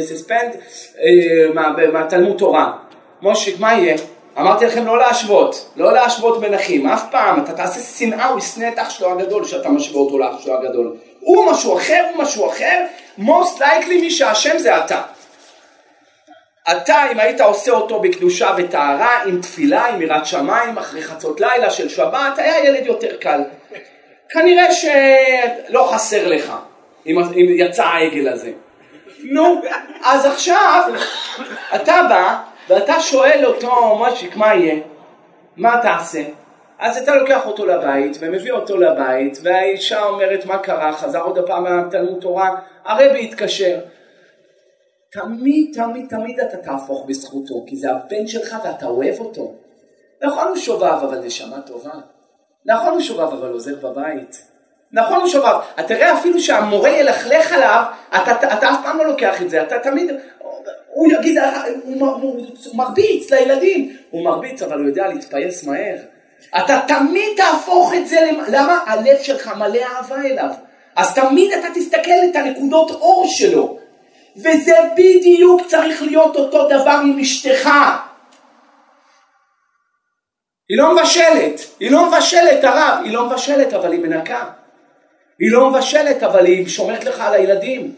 [0.00, 0.56] suspend,
[0.98, 2.72] אה, מהתלמוד תורה.
[3.22, 3.96] מושיק, מה יהיה?
[4.38, 8.68] אמרתי לכם לא להשוות, לא להשוות בין אחים, אף פעם, אתה תעשה שנאה, הוא ישנא
[8.68, 10.96] את אח שלו הגדול, שאתה משווה אותו לאח שלו הגדול.
[11.20, 12.84] הוא משהו אחר, הוא משהו אחר,
[13.18, 15.02] most likely מי שאשם זה אתה.
[16.70, 21.70] אתה, אם היית עושה אותו בקדושה וטהרה, עם תפילה, עם יראת שמיים, אחרי חצות לילה
[21.70, 23.40] של שבת, היה ילד יותר קל.
[24.28, 26.52] כנראה שלא חסר לך,
[27.06, 28.50] אם, אם יצא העגל הזה.
[29.22, 29.62] נו,
[30.02, 30.82] אז עכשיו,
[31.74, 32.38] אתה בא,
[32.68, 34.82] ואתה שואל אותו, משיק, מה יהיה?
[35.56, 36.22] מה תעשה?
[36.78, 40.92] אז אתה לוקח אותו לבית, ומביא אותו לבית, והאישה אומרת, מה קרה?
[40.92, 42.50] חזר עוד הפעם מהתלמוד תורה,
[42.84, 43.78] הרבי התקשר.
[45.12, 49.54] תמיד, תמיד, תמיד אתה תהפוך בזכותו, כי זה הבן שלך ואתה אוהב אותו.
[50.22, 51.90] נכון הוא שובב, אבל נשמה טובה.
[52.66, 54.42] נכון הוא שובב, אבל עוזר בבית.
[54.92, 55.54] נכון הוא שובב.
[55.86, 59.62] תראה אפילו שהמורה ילכלך עליו, אתה, אתה, אתה אף פעם לא לוקח את זה.
[59.62, 60.10] אתה תמיד,
[60.92, 61.38] הוא יגיד,
[61.84, 63.96] הוא, הוא, הוא מרביץ לילדים.
[64.10, 65.96] הוא מרביץ, אבל הוא יודע להתפייס מהר.
[66.58, 68.84] אתה תמיד תהפוך את זה, למה?
[68.86, 70.50] הלב שלך מלא אהבה אליו.
[70.96, 73.78] אז תמיד אתה תסתכל את הנקודות אור שלו.
[74.36, 77.70] וזה בדיוק צריך להיות אותו דבר עם אשתך.
[80.68, 84.44] היא לא מבשלת, היא לא מבשלת הרב, היא לא מבשלת אבל היא מנקה.
[85.38, 87.94] היא לא מבשלת אבל היא שומרת לך על הילדים.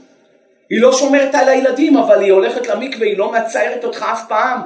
[0.70, 4.60] היא לא שומרת על הילדים אבל היא הולכת למקווה, היא לא מציירת אותך אף פעם.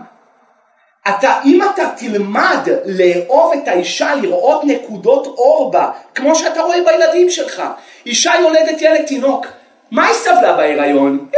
[1.09, 7.31] אתה, אם אתה תלמד לאהוב את האישה, לראות נקודות אור בה, כמו שאתה רואה בילדים
[7.31, 7.63] שלך.
[8.07, 9.47] אישה יולדת ילד תינוק,
[9.91, 11.29] מה היא סבלה בהיריון?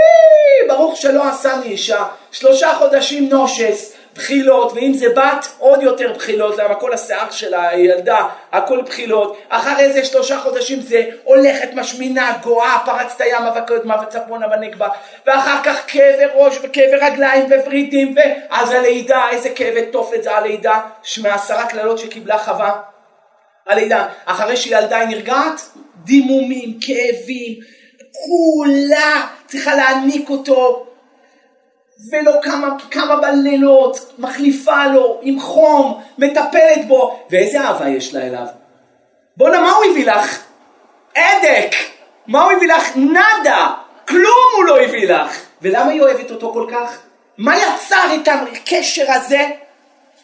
[0.69, 6.59] ברוך שלא עשה לי אישה, שלושה חודשים נושס, בחילות, ואם זה בת, עוד יותר בחילות,
[6.59, 9.39] למה כל השיער שלה, היא ילדה, הכל בחילות.
[9.49, 14.89] אחרי איזה שלושה חודשים זה הולכת משמינה, גואה, פרצת ימה וקדמה וצפונה ונגבה,
[15.27, 20.81] ואחר כך כאבי ראש וכאבי רגליים וורידים, ואז הלידה, איזה כאבי תופת זה הלידה,
[21.23, 22.81] מעשרה קללות שקיבלה חווה.
[23.67, 24.07] הלידה.
[24.25, 25.61] אחרי שהיא ילדה היא נרגעת?
[26.05, 27.55] דימומים, כאבים,
[28.13, 30.87] כולה צריכה להעניק אותו,
[32.13, 38.47] ולא כמה, כמה בלילות, מחליפה לו עם חום, מטפלת בו, ואיזה אהבה יש לה אליו?
[39.37, 40.43] בואנה, מה הוא הביא לך?
[41.17, 41.75] הדק!
[42.27, 42.97] מה הוא הביא לך?
[42.97, 43.71] נאדה!
[44.09, 45.41] כלום הוא לא הביא לך!
[45.63, 46.99] ולמה היא אוהבת אותו כל כך?
[47.39, 49.47] מה יצר את הקשר הזה?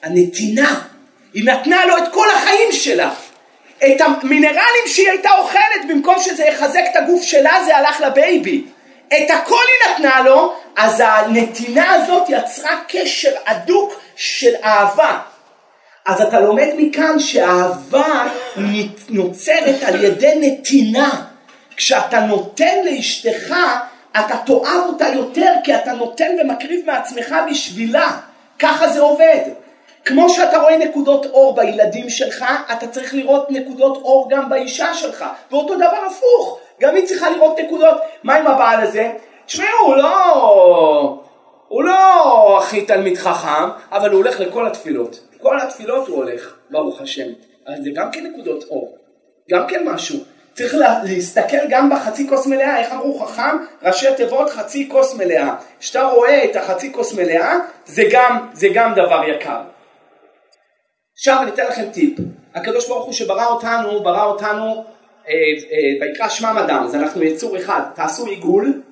[0.02, 0.80] הנתינה.
[1.34, 3.10] היא נתנה לו את כל החיים שלה.
[3.78, 8.64] את המינרלים שהיא הייתה אוכלת, במקום שזה יחזק את הגוף שלה, זה הלך לבייבי.
[9.08, 15.18] את הכל היא נתנה לו, אז הנתינה הזאת יצרה קשר הדוק של אהבה.
[16.06, 18.28] אז אתה לומד מכאן שאהבה
[19.08, 21.22] נוצרת על ידי נתינה.
[21.76, 23.54] כשאתה נותן לאשתך,
[24.20, 28.10] אתה תאהב אותה יותר כי אתה נותן ומקריב מעצמך בשבילה.
[28.58, 29.40] ככה זה עובד.
[30.04, 35.24] כמו שאתה רואה נקודות אור בילדים שלך, אתה צריך לראות נקודות אור גם באישה שלך.
[35.50, 37.96] ואותו דבר הפוך, גם היא צריכה לראות נקודות.
[38.22, 39.12] מה עם הבעל הזה?
[39.46, 41.22] תשמעו, הוא לא...
[41.68, 45.20] הוא לא הכי תלמיד חכם, אבל הוא הולך לכל התפילות.
[45.42, 47.28] כל התפילות הוא הולך, ברוך השם.
[47.66, 48.98] אז זה גם כן נקודות אור.
[49.50, 50.18] גם כן משהו.
[50.54, 53.56] צריך לה, להסתכל גם בחצי כוס מלאה, איך אמרו חכם?
[53.82, 55.54] ראשי תיבות חצי כוס מלאה.
[55.80, 57.56] כשאתה רואה את החצי כוס מלאה,
[57.86, 59.60] זה גם, זה גם דבר יקר.
[61.16, 62.18] עכשיו אני אתן לכם טיפ.
[62.54, 64.84] הקדוש ברוך הוא שברא אותנו, ברא אותנו,
[66.00, 68.82] ויקרא שמם אדם, אז אנחנו יצור אחד, תעשו עיגול,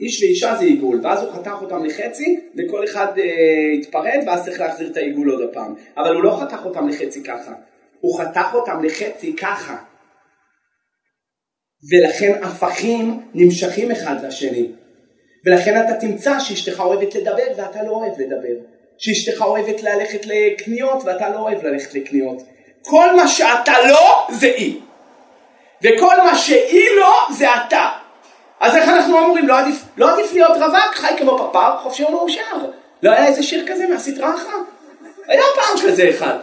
[0.00, 4.60] איש ואישה זה עיגול, ואז הוא חתך אותם לחצי, וכל אחד אה, התפרד, ואז צריך
[4.60, 5.74] להחזיר את העיגול עוד הפעם.
[5.96, 7.52] אבל הוא לא חתך אותם לחצי ככה,
[8.00, 9.76] הוא חתך אותם לחצי ככה.
[11.90, 14.72] ולכן הפכים נמשכים אחד לשני.
[15.46, 18.54] ולכן אתה תמצא שאשתך אוהבת לדבר ואתה לא אוהב לדבר.
[18.98, 22.42] שאשתך אוהבת ללכת לקניות ואתה לא אוהב ללכת לקניות.
[22.82, 24.80] כל מה שאתה לא זה היא.
[25.82, 27.88] וכל מה שהיא לא זה אתה.
[28.60, 29.48] אז איך אנחנו אמורים?
[29.48, 32.56] לא עדיף, לא עדיף להיות רווק, חי כמו פרפר, חופשי ומאושר.
[33.02, 34.48] לא היה איזה שיר כזה מהסדרה אחת?
[35.28, 36.38] היה פעם כזה אחד.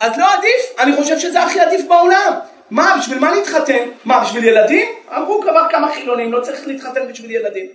[0.00, 0.78] אז לא עדיף?
[0.78, 2.32] אני חושב שזה הכי עדיף בעולם.
[2.70, 3.88] מה, בשביל מה להתחתן?
[4.04, 4.88] מה, בשביל ילדים?
[5.16, 7.66] אמרו כבר כמה חילונים, לא צריך להתחתן בשביל ילדים.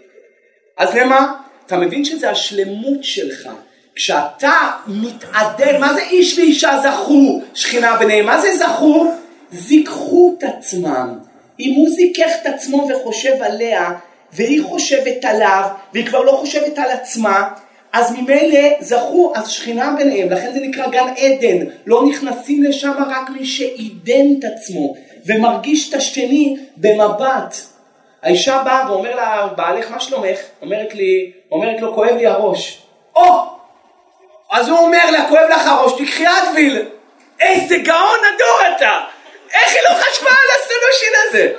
[0.78, 1.34] אז למה?
[1.66, 3.50] אתה מבין שזה השלמות שלך.
[3.96, 8.26] כשאתה מתעדן, מה זה איש ואישה זכו שכינה ביניהם?
[8.26, 9.14] מה זה זכו?
[9.52, 11.20] זיככו את עצמם.
[11.60, 13.92] אם הוא זיכך את עצמו וחושב עליה,
[14.34, 17.50] והיא חושבת עליו, והיא כבר לא חושבת על עצמה,
[17.94, 23.30] אז ממילא זכו, אז שכינה ביניהם, לכן זה נקרא גן עדן, לא נכנסים לשם רק
[23.30, 27.56] מי שעידן את עצמו ומרגיש את השני במבט.
[28.24, 30.40] האישה באה ואומר לה, בעלך מה שלומך?
[30.62, 32.82] אומרת לי, אומרת לו, כואב לי הראש.
[33.16, 33.42] או!
[34.52, 36.86] אז הוא אומר לה, כואב לך הראש, תקחי אדוויל.
[37.40, 39.15] איזה גאון הדור אתה!
[39.56, 41.54] איך היא לא חשבה על הסולושין הזה?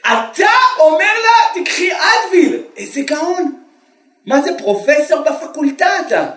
[0.00, 2.62] אתה אומר לה, תקחי אדוויל.
[2.76, 3.62] איזה גאון.
[4.26, 6.30] מה זה פרופסור בפקולטה אתה?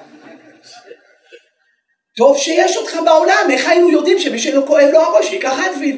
[2.17, 5.97] טוב שיש אותך בעולם, איך היינו יודעים שמי שלא כואב לו הראש ייקח אדוויל?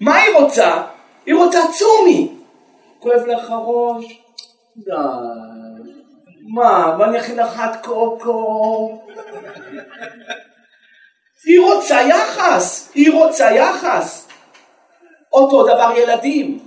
[0.00, 0.82] מה היא רוצה?
[1.26, 2.28] היא רוצה צומי.
[2.98, 4.04] כואב לך הראש?
[4.76, 4.92] די.
[6.54, 9.02] מה, אני אכין לך את קוקו?
[11.46, 14.28] היא רוצה יחס, היא רוצה יחס.
[15.32, 16.58] אותו דבר ילדים.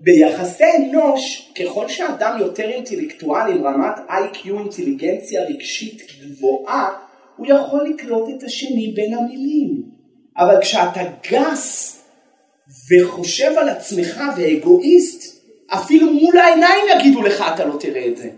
[0.00, 6.88] ביחסי אנוש, ככל שאדם יותר אינטלקטואלי רמת איי-קיו אינטליגנציה רגשית גבוהה,
[7.36, 9.82] הוא יכול לקלוט את השני בין המילים.
[10.36, 11.96] אבל כשאתה גס
[12.90, 18.30] וחושב על עצמך ואגואיסט, אפילו מול העיניים יגידו לך אתה לא תראה את זה.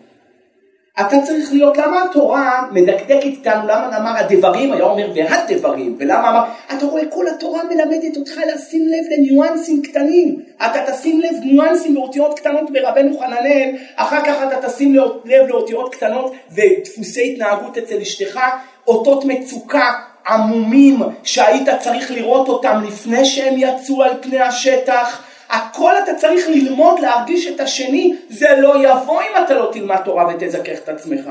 [1.00, 6.44] אתה צריך להיות, למה התורה מדקדקת איתנו, למה אמר הדברים, היה אומר והדברים, ולמה אמר,
[6.76, 12.38] אתה רואה כל התורה מלמדת אותך לשים לב לניואנסים קטנים, אתה תשים לב ניואנסים באותיות
[12.38, 18.40] קטנות ברבנו חננאל, אחר כך אתה תשים לב לאותיות קטנות ודפוסי התנהגות אצל אשתך,
[18.86, 19.92] אותות מצוקה
[20.28, 25.22] עמומים שהיית צריך לראות אותם לפני שהם יצאו על פני השטח,
[25.52, 30.26] הכל אתה צריך ללמוד להרגיש את השני, זה לא יבוא אם אתה לא תלמד תורה
[30.28, 31.30] ותזכך את עצמך.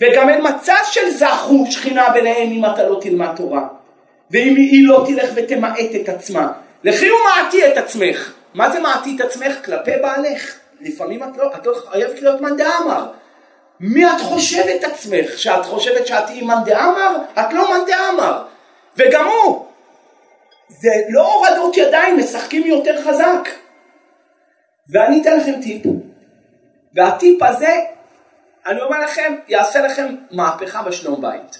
[0.00, 3.66] וגם אין מצב של זכו שכינה ביניהם אם אתה לא תלמד תורה.
[4.30, 6.52] ואם היא לא תלך ותמעט את עצמה.
[6.84, 8.32] לכי ומעטי את עצמך.
[8.54, 9.64] מה זה מעטי את עצמך?
[9.64, 10.54] כלפי בעלך.
[10.80, 13.06] לפעמים את לא, את לא חייבת להיות מאן דאמר.
[13.80, 15.38] מי את חושבת עצמך?
[15.38, 17.16] שאת חושבת שאת תהיי מאן דאמר?
[17.38, 18.42] את לא מאן דאמר.
[18.96, 19.65] וגם הוא,
[20.80, 23.48] זה לא הורדות ידיים, משחקים יותר חזק.
[24.92, 25.82] ואני אתן לכם טיפ,
[26.94, 27.80] והטיפ הזה,
[28.66, 31.58] אני אומר לכם, יעשה לכם מהפכה בשלום בית.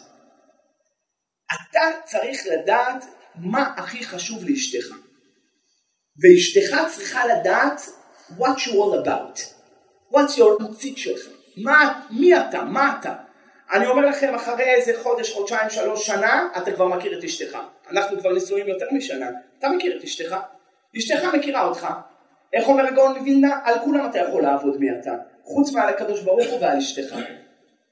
[1.53, 3.05] אתה צריך לדעת
[3.35, 4.87] מה הכי חשוב לאשתך.
[6.23, 7.81] ואשתך צריכה לדעת
[8.39, 9.41] what you all about,
[10.13, 11.27] what's your נציג שלך,
[11.65, 13.15] מה, מי אתה, מה אתה.
[13.73, 17.59] אני אומר לכם, אחרי איזה חודש, חודשיים, שלוש שנה, אתה כבר מכיר את אשתך.
[17.91, 19.27] אנחנו כבר נשואים יותר משנה,
[19.59, 20.37] אתה מכיר את אשתך.
[20.97, 21.89] אשתך מכירה אותך.
[22.53, 23.59] איך אומר הגאון מווילנה?
[23.65, 25.15] על כולם אתה יכול לעבוד מי אתה.
[25.43, 27.17] חוץ מעל הקדוש ברוך הוא ועל אשתך.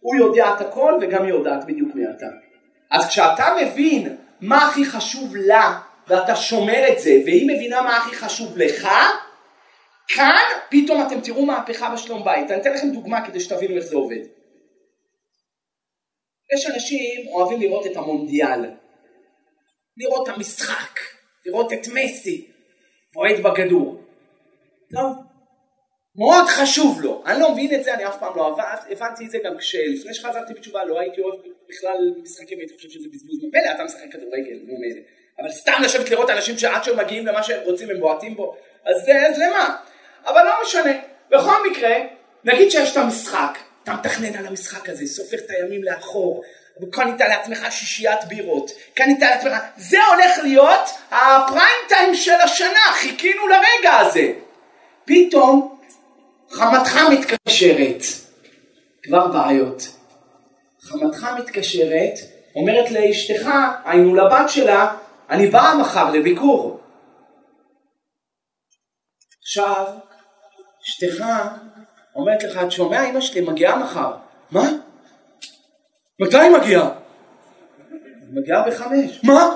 [0.00, 2.26] הוא יודע את הכל וגם היא יודעת בדיוק מי אתה.
[2.90, 8.16] אז כשאתה מבין מה הכי חשוב לה ואתה שומר את זה והיא מבינה מה הכי
[8.16, 8.88] חשוב לך,
[10.08, 12.50] כאן פתאום אתם תראו מהפכה בשלום בית.
[12.50, 14.20] אני אתן לכם דוגמה כדי שתבינו איך זה עובד.
[16.52, 18.60] יש אנשים אוהבים לראות את המונדיאל,
[19.96, 21.00] לראות את המשחק,
[21.46, 22.50] לראות את מסי,
[23.14, 24.00] בועט בכדור.
[24.94, 25.16] טוב,
[26.16, 27.22] מאוד חשוב לו.
[27.26, 30.14] אני לא מבין את זה, אני אף פעם לא עבד, הבנתי את זה גם כשלפני
[30.14, 34.58] שחזרתי בתשובה לא הייתי אוהב בכלל משחקים, הייתי חושב שזה בזבוז מפלא, אתה משחק כדורגל,
[34.66, 35.00] נו מילא.
[35.40, 39.08] אבל סתם לשבת לראות אנשים שעד שהם מגיעים למה שהם רוצים הם בועטים בו, אז,
[39.08, 39.76] אז למה?
[40.26, 41.00] אבל לא משנה.
[41.30, 41.96] בכל מקרה,
[42.44, 46.42] נגיד שיש את המשחק, אתה מתכנן על המשחק הזה, סופר את הימים לאחור,
[46.82, 53.96] וקנית לעצמך שישיית בירות, קנית לעצמך, זה הולך להיות הפריים טיים של השנה, חיכינו לרגע
[53.96, 54.32] הזה.
[55.04, 55.78] פתאום
[56.50, 58.02] חמתך מתקשרת,
[59.02, 59.88] כבר בעיות.
[60.80, 62.14] חמתך מתקשרת,
[62.56, 63.48] אומרת לאשתך,
[63.84, 64.96] היינו לבת שלה,
[65.30, 66.80] אני באה מחר לביקור.
[69.42, 69.86] עכשיו,
[70.84, 71.24] אשתך
[72.16, 74.12] אומרת לך, את שומע, אמא שלי מגיעה מחר.
[74.50, 74.70] מה?
[76.20, 76.88] מתי היא מגיעה?
[77.90, 78.00] היא
[78.32, 79.20] מגיעה בחמש.
[79.22, 79.54] מה?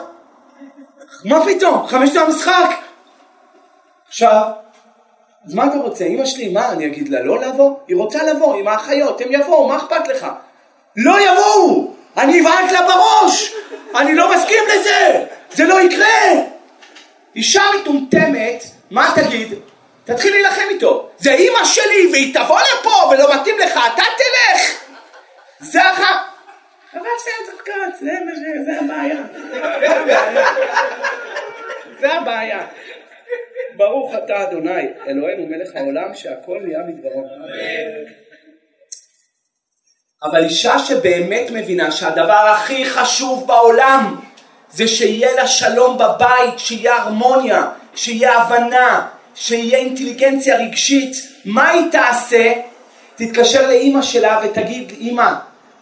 [1.24, 1.86] מה פתאום?
[1.86, 2.70] חמש זה המשחק!
[4.08, 4.50] עכשיו,
[5.46, 6.04] אז מה אתה רוצה?
[6.04, 7.76] אמא שלי, מה, אני אגיד לה לא לבוא?
[7.88, 10.26] היא רוצה לבוא עם האחיות, הם יבואו, מה אכפת לך?
[10.96, 11.94] לא יבואו!
[12.16, 13.52] אני אבעט לה בראש!
[13.96, 15.24] אני לא מסכים לזה!
[15.50, 16.44] זה לא יקרה!
[17.36, 19.54] אישה מטומטמת, מה תגיד?
[20.08, 21.10] תתחיל להילחם איתו.
[21.18, 24.84] זה אימא שלי והיא תבוא לפה ולא מתאים לך, אתה תלך!
[25.60, 26.14] זה אחר...
[26.92, 28.12] חבל שאין צחקות, זה,
[28.64, 29.22] זה הבעיה.
[32.00, 32.66] זה הבעיה.
[33.76, 37.24] ברוך אתה אדוני, אלוהינו מלך העולם, שהכל נהיה מדברו.
[40.22, 44.20] אבל אישה שבאמת מבינה שהדבר הכי חשוב בעולם
[44.70, 49.08] זה שיהיה לה שלום בבית, שיהיה הרמוניה, שיהיה הבנה,
[49.40, 51.12] שיהיה אינטליגנציה רגשית,
[51.44, 52.52] מה היא תעשה?
[53.16, 55.32] תתקשר לאימא שלה ותגיד, אימא,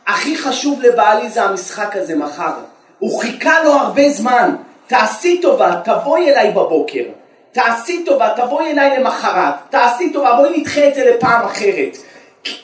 [0.07, 2.53] הכי חשוב לבעלי זה המשחק הזה מחר.
[2.99, 7.03] הוא חיכה לו הרבה זמן, תעשי טובה, תבואי אליי בבוקר.
[7.53, 11.97] תעשי טובה, תבואי אליי למחרת, תעשי טובה, בואי נדחה את זה לפעם אחרת.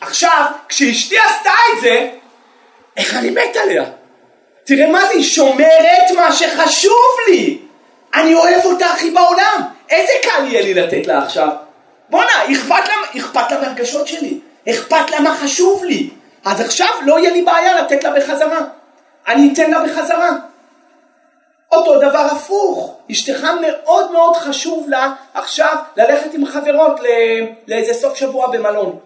[0.00, 2.08] עכשיו, כשאשתי עשתה את זה,
[2.96, 3.84] איך אני מת עליה.
[4.64, 7.58] תראה מה זה, היא שומרת מה שחשוב לי.
[8.14, 9.71] אני אוהב אותה הכי בעולם.
[9.92, 11.48] איזה קל יהיה לי לתת לה עכשיו?
[12.10, 14.38] בואנה, אכפת לה, אכפת לה מהרגשות שלי.
[14.68, 16.10] אכפת לה מה חשוב לי.
[16.44, 18.60] אז עכשיו לא יהיה לי בעיה לתת לה בחזרה.
[19.28, 20.30] אני אתן לה בחזרה.
[21.72, 27.00] אותו דבר הפוך, אשתך מאוד מאוד חשוב לה עכשיו ללכת עם חברות
[27.66, 28.98] לאיזה סוף שבוע במלון.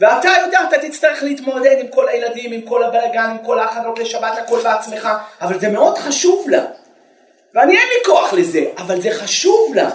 [0.00, 4.38] ואתה יודע, אתה תצטרך להתמודד עם כל הילדים, עם כל הבלגן, עם כל ההכנות לשבת,
[4.38, 5.08] הכל בעצמך,
[5.40, 6.64] אבל זה מאוד חשוב לה.
[7.54, 9.90] ואני אין לי כוח לזה, אבל זה חשוב לה.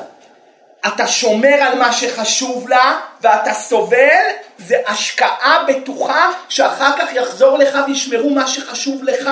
[0.87, 4.25] אתה שומר על מה שחשוב לה, ואתה סובל,
[4.57, 9.29] זה השקעה בטוחה שאחר כך יחזור לך וישמרו מה שחשוב לך.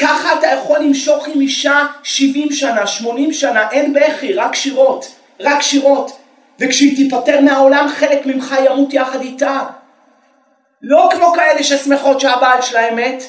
[0.00, 5.06] ככה אתה יכול למשוך עם אישה 70 שנה, 80 שנה, אין בכי, רק שירות,
[5.40, 6.18] רק שירות.
[6.60, 9.60] וכשהיא תיפטר מהעולם חלק ממך ימות יחד איתה.
[10.82, 13.22] לא כמו כאלה ששמחות שהבעל שלהם מת.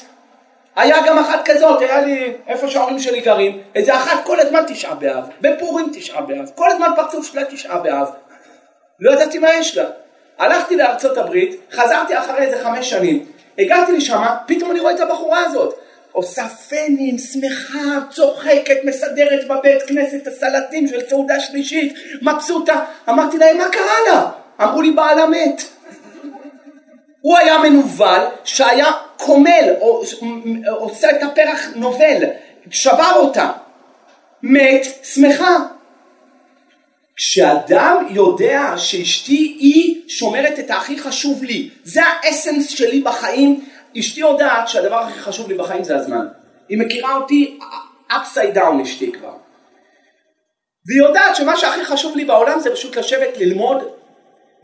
[0.76, 4.94] היה גם אחת כזאת, היה לי, איפה שההורים שלי גרים, איזה אחת כל הזמן תשעה
[4.94, 8.08] באב, בפורים תשעה באב, כל הזמן פרצוף שלה תשעה באב.
[9.00, 9.84] לא ידעתי מה יש לה.
[10.38, 13.26] הלכתי לארצות הברית, חזרתי אחרי איזה חמש שנים,
[13.58, 15.74] הגעתי לשם, פתאום אני רואה את הבחורה הזאת.
[16.12, 17.78] עושה פנים, שמחה,
[18.10, 22.84] צוחקת, מסדרת בבית כנסת הסלטים של סעודה שלישית, מבסוטה.
[23.08, 24.30] אמרתי להם, מה קרה לה?
[24.62, 25.62] אמרו לי, בעלה מת.
[27.26, 29.74] הוא היה מנוול שהיה קומל,
[30.68, 32.22] עושה את הפרח נובל,
[32.70, 33.52] שבר אותה.
[34.42, 35.56] מת, שמחה.
[37.16, 43.64] כשאדם יודע שאשתי היא שומרת את הכי חשוב לי, זה האסנס שלי בחיים,
[43.98, 46.26] אשתי יודעת שהדבר הכי חשוב לי בחיים זה הזמן.
[46.68, 47.58] היא מכירה אותי
[48.10, 49.34] upside down אשתי כבר.
[50.86, 53.95] והיא יודעת שמה שהכי חשוב לי בעולם זה פשוט לשבת ללמוד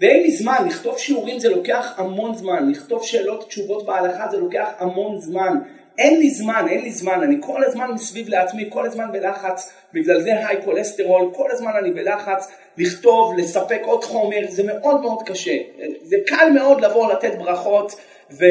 [0.03, 4.69] ואין לי זמן, לכתוב שיעורים זה לוקח המון זמן, לכתוב שאלות תשובות בהלכה זה לוקח
[4.79, 5.59] המון זמן,
[5.99, 10.21] אין לי זמן, אין לי זמן, אני כל הזמן מסביב לעצמי, כל הזמן בלחץ, בגלל
[10.21, 15.57] זה high cholesterol, כל הזמן אני בלחץ, לכתוב, לספק עוד חומר, זה מאוד מאוד קשה.
[16.03, 17.97] זה קל מאוד לבוא לתת ברכות
[18.31, 18.45] ו...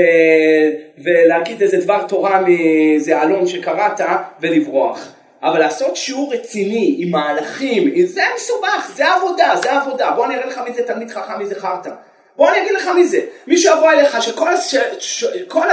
[0.98, 4.02] ולהגיד איזה דבר תורה מאיזה אלון שקראת
[4.42, 5.21] ולברוח.
[5.44, 10.12] אבל לעשות שיעור רציני עם מהלכים, זה מסובך, זה עבודה, זה עבודה.
[10.12, 11.90] בוא אני אראה לך מי זה תלמיד חכם, מי זה חרטא.
[12.36, 13.22] בוא אני אגיד לך מי זה.
[13.48, 14.76] מי שיבוא אליך שכל הש...
[15.00, 15.26] ש...
[15.48, 15.68] כל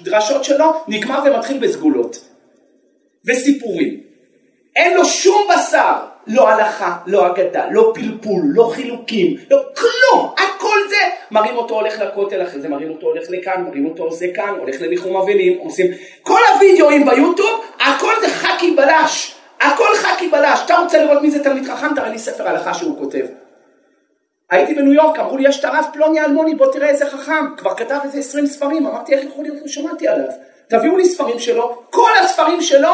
[0.00, 2.28] הדרשות שלו נגמר ומתחיל בסגולות.
[3.26, 4.00] וסיפורים.
[4.76, 6.15] אין לו שום בשר.
[6.26, 10.96] לא הלכה, לא אגדה, לא פלפול, לא חילוקים, לא כלום, הכל זה,
[11.30, 14.80] מראים אותו הולך לכותל, אחרי זה מראים אותו הולך לכאן, מראים אותו עושה כאן, הולך
[14.80, 15.86] לניחום אבלים, עושים,
[16.22, 21.44] כל הווידאוים ביוטיוב, הכל זה חכי בלש, הכל חכי בלש, אתה רוצה לראות מי זה
[21.44, 23.24] תלמיד חכם, תראה לי ספר הלכה שהוא כותב.
[24.50, 27.74] הייתי בניו יורק, אמרו לי יש את הרב פלוני אלמוני, בוא תראה איזה חכם, כבר
[27.74, 30.28] כתב איזה עשרים ספרים, אמרתי איך יכול להיות, לא שמעתי עליו,
[30.68, 32.88] תביאו לי ספרים שלו, כל הספרים שלו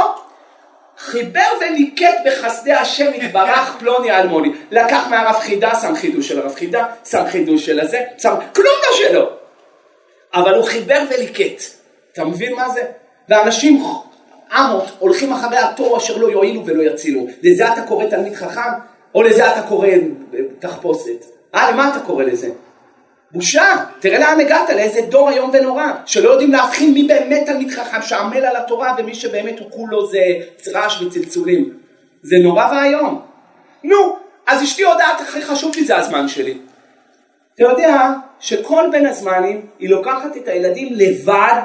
[0.99, 4.53] חיבר וניקט בחסדי השם יתברך פלוני אלמוני.
[4.71, 8.97] לקח מהרב חידה, שם חידוש של הרב חידה, שם חידוש של הזה, שם כלום לא
[8.97, 9.31] שלו.
[10.35, 11.63] אבל הוא חיבר וליקט.
[12.13, 12.83] אתה מבין מה זה?
[13.29, 13.83] ואנשים,
[14.53, 17.27] עמות, הולכים אחרי התור אשר לא יועילו ולא יצילו.
[17.43, 18.71] לזה אתה קורא תלמיד חכם?
[19.15, 19.89] או לזה אתה קורא
[20.59, 21.25] תחפושת?
[21.55, 22.49] אה, למה אתה קורא לזה?
[23.33, 28.03] בושה, תראה לאן הגעת, לאיזה דור איום ונורא, שלא יודעים להבחין מי באמת תלמיד חכם
[28.03, 30.19] שעמל על התורה ומי שבאמת הוא כולו זה
[30.75, 31.73] רעש וצלצולים.
[32.23, 33.21] זה נורא ואיום.
[33.85, 34.17] נו,
[34.47, 36.59] אז אשתי יודעת הכי חשוב לי זה הזמן שלי.
[37.55, 38.11] אתה יודע
[38.41, 41.63] שכל בין הזמנים היא לוקחת את הילדים לבד,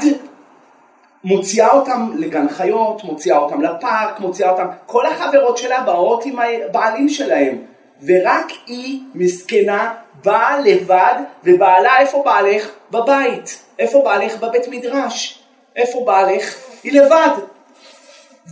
[1.23, 7.09] מוציאה אותם לגן חיות, מוציאה אותם לפארק, מוציאה אותם, כל החברות שלה באות עם הבעלים
[7.09, 7.57] שלהם,
[8.05, 9.93] ורק היא מסכנה
[10.23, 12.69] באה לבד, ובעלה, איפה בעלך?
[12.91, 13.59] בבית.
[13.79, 14.37] איפה בעלך?
[14.37, 15.39] בבית מדרש.
[15.75, 16.55] איפה בעלך?
[16.83, 17.29] היא לבד.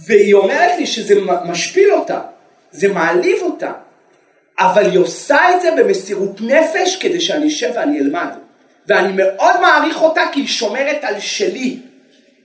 [0.06, 1.16] והיא אומרת לי שזה
[1.46, 2.22] משפיל אותה,
[2.72, 3.72] זה מעליב אותה,
[4.60, 8.30] אבל היא עושה את זה במסירות נפש כדי שאני אשב ואני אלמד.
[8.88, 11.80] ואני מאוד מעריך אותה כי היא שומרת על שלי.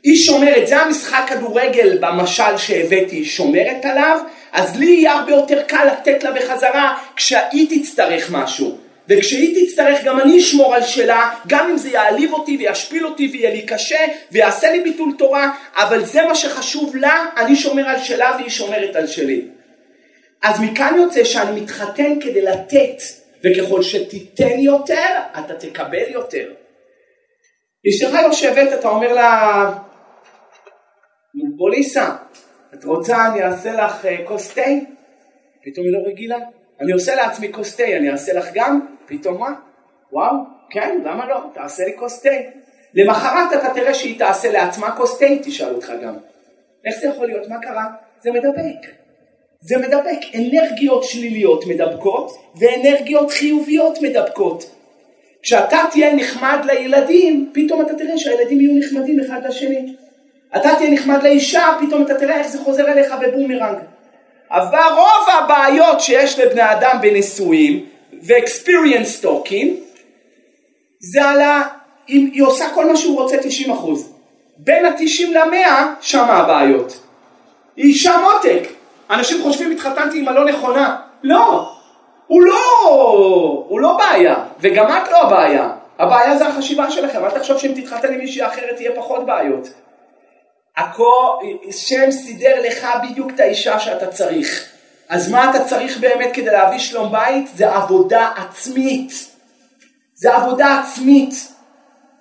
[0.03, 4.18] היא שומרת, זה המשחק כדורגל במשל שהבאתי, היא שומרת עליו,
[4.53, 8.78] אז לי יהיה הרבה יותר קל לתת לה בחזרה כשהיא תצטרך משהו.
[9.09, 13.51] וכשהיא תצטרך גם אני אשמור על שלה, גם אם זה יעליב אותי וישפיל אותי ויהיה
[13.51, 18.36] לי קשה ויעשה לי ביטול תורה, אבל זה מה שחשוב לה, אני שומר על שלה
[18.38, 19.48] והיא שומרת על שלי.
[20.42, 23.03] אז מכאן יוצא שאני מתחתן כדי לתת,
[23.44, 26.53] וככל שתיתן יותר, אתה תקבל יותר.
[27.88, 29.72] אשתך יושבת, אתה אומר לה,
[31.57, 32.11] בוליסה,
[32.81, 34.61] את רוצה אני אעשה לך אה, כוס תה?
[35.64, 36.39] פתאום היא לא רגילה.
[36.81, 38.81] אני עושה לעצמי כוס תה, אני אעשה לך גם?
[39.07, 39.55] פתאום מה?
[40.12, 40.37] וואו,
[40.70, 41.41] כן, למה לא?
[41.55, 42.31] תעשה לי כוס תה.
[42.95, 46.14] למחרת אתה תראה שהיא תעשה לעצמה כוס תה, תשאל אותך גם.
[46.85, 47.49] איך זה יכול להיות?
[47.49, 47.85] מה קרה?
[48.22, 48.91] זה מדבק.
[49.61, 50.20] זה מדבק.
[50.35, 54.74] אנרגיות שליליות מדבקות ואנרגיות חיוביות מדבקות.
[55.43, 59.95] כשאתה תהיה נחמד לילדים, פתאום אתה תראה שהילדים יהיו נחמדים אחד לשני.
[60.57, 63.78] אתה תהיה נחמד לאישה, פתאום אתה תראה איך זה חוזר אליך בבומרנג.
[64.51, 67.86] אבל רוב הבעיות שיש לבני אדם בנישואים
[68.22, 69.68] ו-experience talking
[71.01, 71.62] זה על ה...
[72.09, 74.12] אם היא עושה כל מה שהוא רוצה 90 אחוז.
[74.57, 75.70] בין ה-90 ל-100
[76.01, 77.01] שם הבעיות.
[77.76, 78.68] היא אישה מותק.
[79.11, 80.96] אנשים חושבים התחתנתי עם הלא נכונה.
[81.22, 81.72] לא.
[82.26, 85.70] הוא לא, הוא לא בעיה, וגם את לא הבעיה.
[85.98, 89.68] הבעיה זה החשיבה שלכם, אל תחשוב שאם תתחתן עם מישהי אחרת יהיה פחות בעיות.
[90.76, 91.36] הכל,
[91.70, 94.68] שם סידר לך בדיוק את האישה שאתה צריך.
[95.08, 97.48] אז מה אתה צריך באמת כדי להביא שלום בית?
[97.54, 99.12] זה עבודה עצמית.
[100.14, 101.34] זה עבודה עצמית.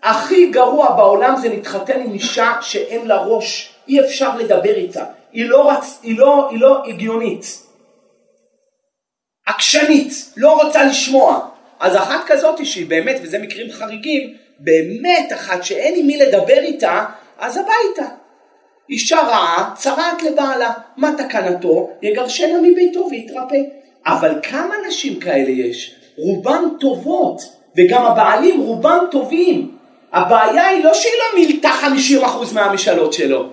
[0.03, 5.49] הכי גרוע בעולם זה להתחתן עם אישה שאין לה ראש, אי אפשר לדבר איתה, היא
[5.49, 5.99] לא, רצ...
[6.03, 7.45] היא לא, היא לא הגיונית.
[9.45, 11.49] עקשנית, לא רוצה לשמוע.
[11.79, 17.05] אז אחת כזאת שהיא באמת, וזה מקרים חריגים, באמת אחת שאין עם מי לדבר איתה,
[17.37, 18.13] אז הביתה.
[18.89, 21.89] אישה רעה צרעת לבעלה, מה תקנתו?
[22.01, 23.57] יגרשנה מביתו ויתרפא.
[24.05, 25.95] אבל כמה נשים כאלה יש?
[26.17, 27.41] רובן טובות,
[27.77, 29.71] וגם הבעלים רובם טובים.
[30.13, 31.69] הבעיה היא לא שהיא לא מילתה
[32.49, 33.49] 50% מהמשאלות שלו,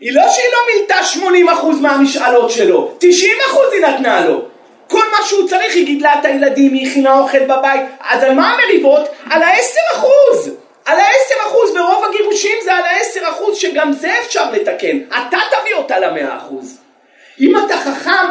[0.00, 0.94] היא לא שהיא לא מילתה
[1.62, 3.02] 80% מהמשאלות שלו, 90%
[3.72, 4.42] היא נתנה לו.
[4.88, 8.54] כל מה שהוא צריך, היא גידלה את הילדים, היא הכינה אוכל בבית, אז על מה
[8.54, 9.08] המריבות?
[9.30, 10.50] על ה-10%.
[10.84, 14.98] על ה-10% ורוב הגירושים זה על ה-10% שגם זה אפשר לתקן.
[15.08, 16.54] אתה תביא אותה ל-100%.
[17.40, 18.28] אם אתה חכם,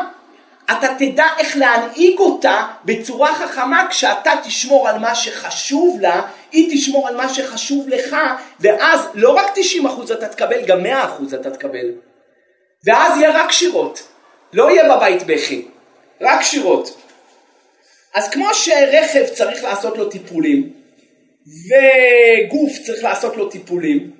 [0.71, 6.21] אתה תדע איך להנהיג אותה בצורה חכמה כשאתה תשמור על מה שחשוב לה,
[6.51, 8.15] היא תשמור על מה שחשוב לך,
[8.59, 10.87] ואז לא רק 90% אתה תקבל, גם 100%
[11.35, 11.91] אתה תקבל.
[12.85, 14.03] ואז יהיה רק שירות,
[14.53, 15.67] לא יהיה בבית בכי,
[16.21, 16.97] רק שירות.
[18.13, 20.80] אז כמו שרכב צריך לעשות לו טיפולים,
[21.47, 24.11] וגוף צריך לעשות לו טיפולים,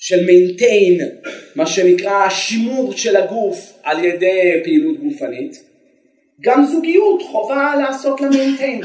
[0.00, 1.00] של maintain,
[1.54, 5.62] מה שנקרא שימור של הגוף על ידי פעילות גופנית,
[6.40, 8.80] גם זוגיות חובה לעשות לה maintain.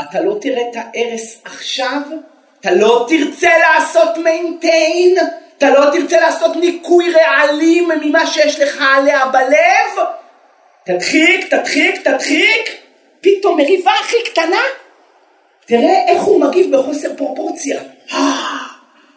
[0.00, 2.00] אתה לא תראה את ההרס עכשיו,
[2.60, 5.16] אתה לא תרצה לעשות maintain,
[5.58, 10.04] אתה לא תרצה לעשות ניקוי רעלים ממה שיש לך עליה בלב,
[10.84, 12.76] תדחיק, תדחיק, תדחיק,
[13.20, 14.62] פתאום מריבה הכי קטנה,
[15.70, 17.82] תראה איך הוא מגיב בחוסר פרופורציה.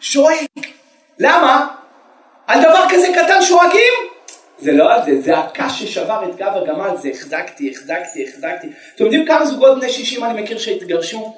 [0.00, 0.46] שואג.
[1.18, 1.66] למה?
[2.46, 3.92] על דבר כזה קטן שואגים?
[4.58, 8.66] זה לא על זה, זה הקש ששבר את גב הגמל, זה החזקתי, החזקתי, החזקתי.
[8.94, 11.34] אתם יודעים כמה זוגות בני 60 אני מכיר שהתגרשו?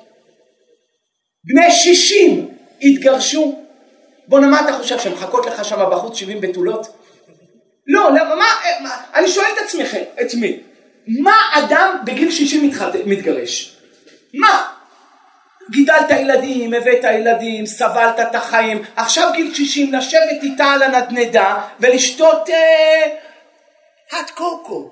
[1.44, 2.48] בני 60
[2.82, 3.62] התגרשו.
[4.28, 6.86] בואנה, מה אתה חושב, שמחכות לך שם בחוץ 70 בתולות?
[7.86, 8.46] לא, למה, מה,
[8.82, 10.60] מה, אני שואל את עצמכם, את מי?
[11.06, 13.76] מה אדם בגיל 60 מתחת, מתגרש?
[14.34, 14.75] מה?
[15.70, 22.50] גידלת ילדים, הבאת ילדים, סבלת את החיים, עכשיו גיל 60 לשבת איתה על הנדנדה ולשתות
[22.50, 23.02] אה,
[24.12, 24.90] האט קוקו.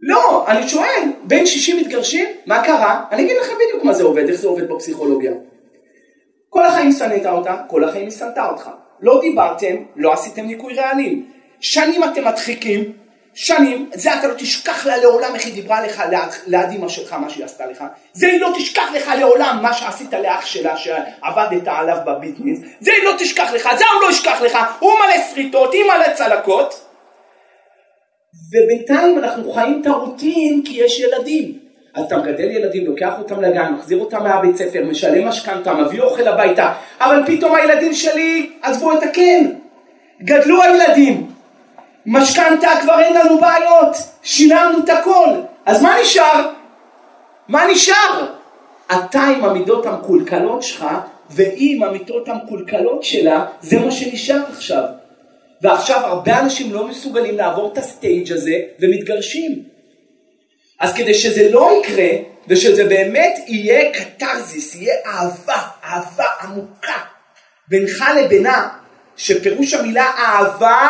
[0.00, 2.28] לא, אני שואל, בין 60 מתגרשים?
[2.46, 3.04] מה קרה?
[3.12, 5.32] אני אגיד לכם בדיוק מה זה עובד, איך זה עובד בפסיכולוגיה.
[6.48, 8.70] כל החיים שנאת אותה, כל החיים היא שנתה אותך.
[9.00, 11.30] לא דיברתם, לא עשיתם ניקוי רעלים.
[11.60, 12.92] שנים אתם מדחיקים,
[13.34, 16.02] שנים, זה אתה לא תשכח לה לעולם איך היא דיברה לך
[16.46, 17.84] ליד, אמא שלך, מה שהיא עשתה לך.
[18.12, 22.58] זה היא לא תשכח לך לעולם מה שעשית לאח שלה שעבדת עליו בביזנס.
[22.80, 26.14] זה היא לא תשכח לך, זה הוא לא ישכח לך, הוא מלא שריטות, היא מלא
[26.14, 26.80] צלקות.
[28.52, 31.58] ובינתיים אנחנו חיים את הרוטין כי יש ילדים.
[31.94, 36.28] אז אתה מגדל ילדים, לוקח אותם לגן, מחזיר אותם מהבית ספר, משלם משכנתה, מביא אוכל
[36.28, 39.50] הביתה, אבל פתאום הילדים שלי עזבו את הקן.
[40.22, 41.23] גדלו הילדים,
[42.06, 45.28] משכנתה כבר אין לנו בעיות, שילמנו את הכל,
[45.66, 46.50] אז מה נשאר?
[47.48, 48.32] מה נשאר?
[48.92, 50.86] אתה עם המידות המקולקלות שלך,
[51.30, 54.82] והיא עם המידות המקולקלות שלה, זה מה שנשאר עכשיו.
[55.62, 59.62] ועכשיו הרבה אנשים לא מסוגלים לעבור את הסטייג' הזה ומתגרשים.
[60.80, 62.08] אז כדי שזה לא יקרה,
[62.48, 66.98] ושזה באמת יהיה קתרזיס, יהיה אהבה, אהבה עמוקה
[67.68, 68.68] בינך לבינה,
[69.16, 70.88] שפירוש המילה אהבה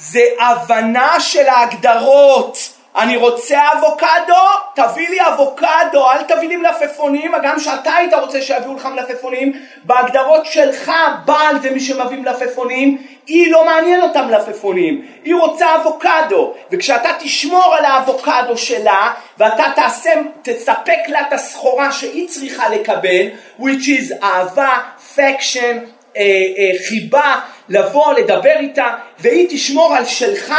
[0.00, 2.58] זה הבנה של ההגדרות.
[2.96, 4.34] אני רוצה אבוקדו,
[4.74, 9.52] תביא לי אבוקדו, אל תביא לי מלפפונים, גם שאתה היית רוצה שיביאו לך מלפפונים,
[9.84, 10.92] בהגדרות שלך
[11.24, 17.74] בעל זה מי שמביא מלפפונים, היא לא מעניין אותה מלפפונים, היא רוצה אבוקדו, וכשאתה תשמור
[17.78, 20.10] על האבוקדו שלה, ואתה תעשה,
[20.42, 23.26] תספק לה את הסחורה שהיא צריכה לקבל,
[23.60, 24.78] which is אהבה,
[25.16, 25.78] פקשן,
[26.16, 26.22] אה,
[26.58, 27.40] אה, חיבה,
[27.70, 30.54] לבוא, לדבר איתה, והיא תשמור על שלך,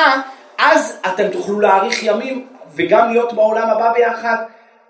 [0.57, 4.35] אז אתם תוכלו להאריך ימים וגם להיות בעולם הבא ביחד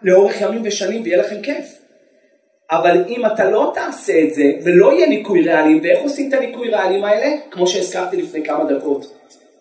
[0.01, 1.65] לאורך ימים ושנים ויהיה לכם כיף.
[2.71, 6.69] אבל אם אתה לא תעשה את זה ולא יהיה ניקוי רעלים, ואיך עושים את הניקוי
[6.69, 7.35] רעלים האלה?
[7.51, 9.13] כמו שהזכרתי לפני כמה דקות.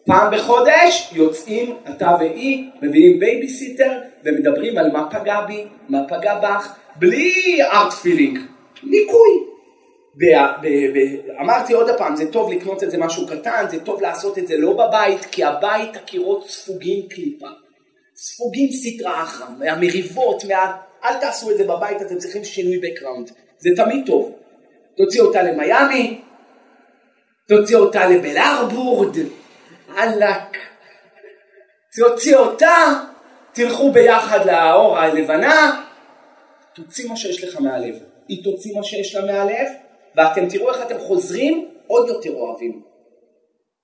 [0.07, 3.93] פעם בחודש יוצאים אתה והיא, מביאים בייביסיטר
[4.25, 8.39] ומדברים על מה פגע בי, מה פגע בך, בלי hard feeling,
[8.83, 9.50] ניקוי.
[11.41, 14.73] אמרתי עוד פעם, זה טוב לקנות איזה משהו קטן, זה טוב לעשות את זה לא
[14.73, 17.47] בבית, כי הבית הקירות ספוגים קליפה,
[18.17, 20.77] ספוגים סטרא אחרא, מהמריבות, מה...
[21.05, 24.37] אל תעשו את זה בבית, אתם צריכים שינוי background, זה תמיד טוב.
[24.97, 26.21] תוציא אותה למיאמי,
[27.49, 29.17] תוציא אותה לבלארבורד,
[29.97, 30.59] אהלק,
[31.97, 32.75] תוציא אותה,
[33.53, 35.85] תלכו ביחד לאור הלבנה,
[36.75, 37.95] תוציא מה שיש לך מהלב.
[38.29, 39.69] היא תוציא מה שיש לה מהלב,
[40.17, 42.83] ואתם תראו איך אתם חוזרים עוד יותר אוהבים.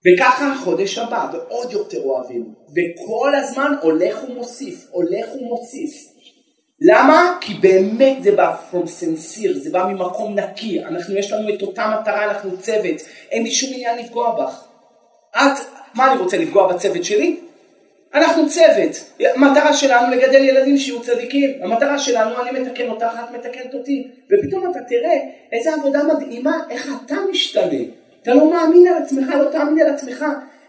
[0.06, 2.54] וככה החודש הבא, ועוד יותר אוהבים.
[2.68, 6.16] וכל הזמן הולך ומוסיף, הולך ומוסיף.
[6.80, 7.38] למה?
[7.40, 12.00] כי באמת זה בא from sincere, זה בא ממקום נקי, אנחנו יש לנו את אותה
[12.00, 13.00] מטרה, אנחנו צוות,
[13.30, 14.64] אין לי שום עניין לפגוע בך.
[15.36, 15.58] את,
[15.94, 17.40] מה אני רוצה לפגוע בצוות שלי?
[18.14, 23.74] אנחנו צוות, המטרה שלנו לגדל ילדים שיהיו צדיקים, המטרה שלנו אני מתקן אותך, את מתקנת
[23.74, 25.18] אותי, ופתאום אתה תראה
[25.52, 27.78] איזה עבודה מדהימה, איך אתה משתנה,
[28.22, 30.24] אתה לא מאמין על עצמך, לא תאמין על עצמך,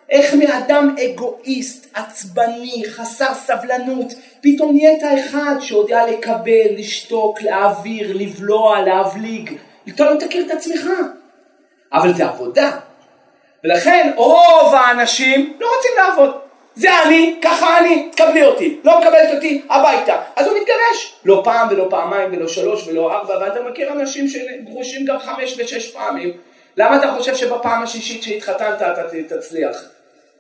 [0.10, 9.54] איך מאדם אגואיסט, עצבני, חסר סבלנות, פתאום נהיית אחד שיודע לקבל, לשתוק, להעביר, לבלוע, להבליג,
[9.90, 10.90] אתה לא תכיר את עצמך,
[11.94, 12.72] אבל זה עבודה,
[13.64, 16.47] ולכן רוב האנשים לא רוצים לעבוד.
[16.78, 18.80] זה אני, ככה אני, תקבלי אותי.
[18.84, 20.22] לא מקבלת אותי, הביתה.
[20.36, 21.14] אז הוא מתגרש.
[21.26, 25.92] לא פעם ולא פעמיים ולא שלוש ולא ארבע, ואתה מכיר אנשים שגרושים גם חמש ושש
[25.92, 26.34] פעמים.
[26.78, 29.84] למה אתה חושב שבפעם השישית שהתחתנת אתה תצליח?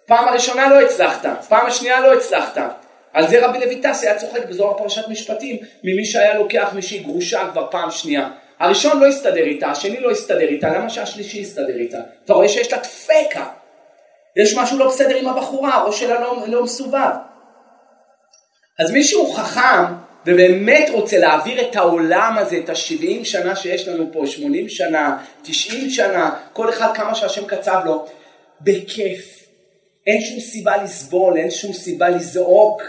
[0.05, 2.57] פעם הראשונה לא הצלחת, פעם השנייה לא הצלחת.
[3.13, 7.67] על זה רבי לויטס היה צוחק בזוהר פרשת משפטים ממי שהיה לוקח מישהי גרושה כבר
[7.71, 8.29] פעם שנייה.
[8.59, 11.97] הראשון לא הסתדר איתה, השני לא הסתדר איתה, למה שהשלישי יסתדר איתה?
[12.25, 13.45] אתה רואה שיש לה דפקה.
[14.37, 17.11] יש משהו לא בסדר עם הבחורה, הראש שלה לא, לא מסובב.
[18.79, 19.83] אז מישהו חכם
[20.25, 25.89] ובאמת רוצה להעביר את העולם הזה, את ה-70 שנה שיש לנו פה, 80 שנה, 90
[25.89, 28.05] שנה, כל אחד כמה שהשם קצב לו,
[28.61, 29.37] בכיף.
[30.07, 32.81] אין שום סיבה לסבול, אין שום סיבה לזעוק,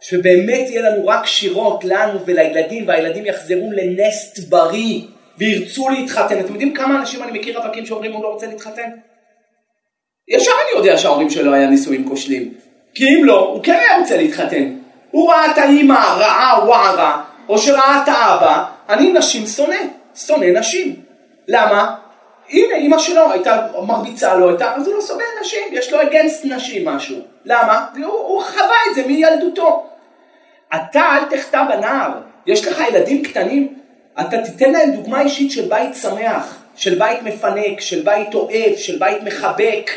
[0.00, 5.00] שבאמת יהיה לנו רק שירות לנו ולילדים, והילדים יחזרו לנסט בריא
[5.38, 6.40] וירצו להתחתן.
[6.40, 8.90] אתם יודעים כמה אנשים אני מכיר רווקים שאומרים הוא לא רוצה להתחתן?
[10.28, 12.54] ישר אני יודע שההורים שלו היה נישואים כושלים.
[12.94, 14.74] כי אם לא, הוא כן היה רוצה להתחתן.
[15.10, 19.76] הוא ראה את האימא רעה ווארה, או שראה את האבא, אני נשים שונא,
[20.26, 20.96] שונא נשים.
[21.48, 21.94] למה?
[22.50, 26.44] הנה אימא שלו הייתה מרביצה לו, הייתה, אז הוא לא סובל נשים, יש לו אגנסט
[26.44, 27.16] נשים משהו.
[27.44, 27.86] למה?
[27.96, 29.86] הוא, הוא חווה את זה מילדותו.
[30.74, 32.10] אתה אל תחטא בנער,
[32.46, 33.74] יש לך ילדים קטנים,
[34.20, 38.98] אתה תיתן להם דוגמה אישית של בית שמח, של בית מפנק, של בית אוהב, של
[38.98, 39.90] בית מחבק.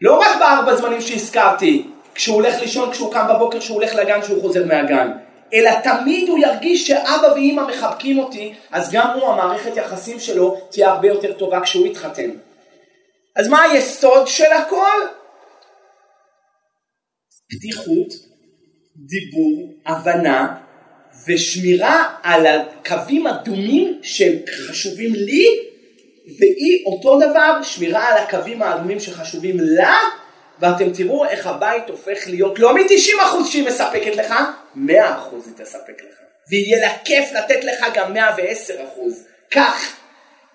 [0.00, 4.42] לא רק בארבע זמנים שהזכרתי, כשהוא הולך לישון, כשהוא קם בבוקר, כשהוא הולך לגן, כשהוא
[4.42, 5.12] חוזר מהגן.
[5.54, 10.88] אלא תמיד הוא ירגיש שאבא ואימא מחבקים אותי, אז גם הוא, המערכת יחסים שלו תהיה
[10.88, 12.30] הרבה יותר טובה כשהוא יתחתן.
[13.36, 15.00] אז מה היסוד של הכל?
[17.50, 18.08] פתיחות,
[18.96, 20.56] דיבור, הבנה
[21.26, 24.32] ושמירה על הקווים אדומים שהם
[24.68, 25.46] חשובים לי
[26.26, 29.98] והיא אותו דבר שמירה על הקווים האדומים שחשובים לה
[30.58, 34.34] ואתם תראו איך הבית הופך להיות לא מ-90% שהיא מספקת לך,
[34.76, 36.16] 100% היא תספק לך.
[36.50, 38.18] ויהיה לה כיף לתת לך גם 110%.
[39.50, 39.96] כך,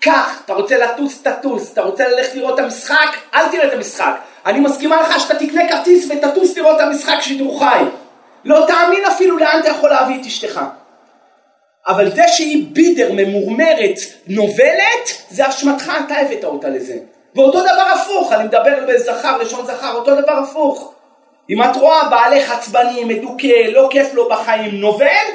[0.02, 4.16] כך, אתה רוצה לטוס, תטוס, אתה רוצה ללכת לראות את המשחק, אל תראה את המשחק.
[4.46, 7.84] אני מסכימה לך שאתה תקנה כרטיס ותטוס לראות את המשחק שידור חי.
[8.46, 10.62] לא תאמין אפילו לאן אתה יכול להביא את אשתך.
[11.88, 16.98] אבל זה שהיא בידר, ממורמרת, נובלת, זה אשמתך, אתה הבאת אותה לזה.
[17.36, 20.94] ואותו דבר הפוך, אני מדבר בזכר, לשון זכר, אותו דבר הפוך.
[21.50, 25.28] אם את רואה בעלך עצבני, מדוכא, לא כיף לו בחיים, נובל,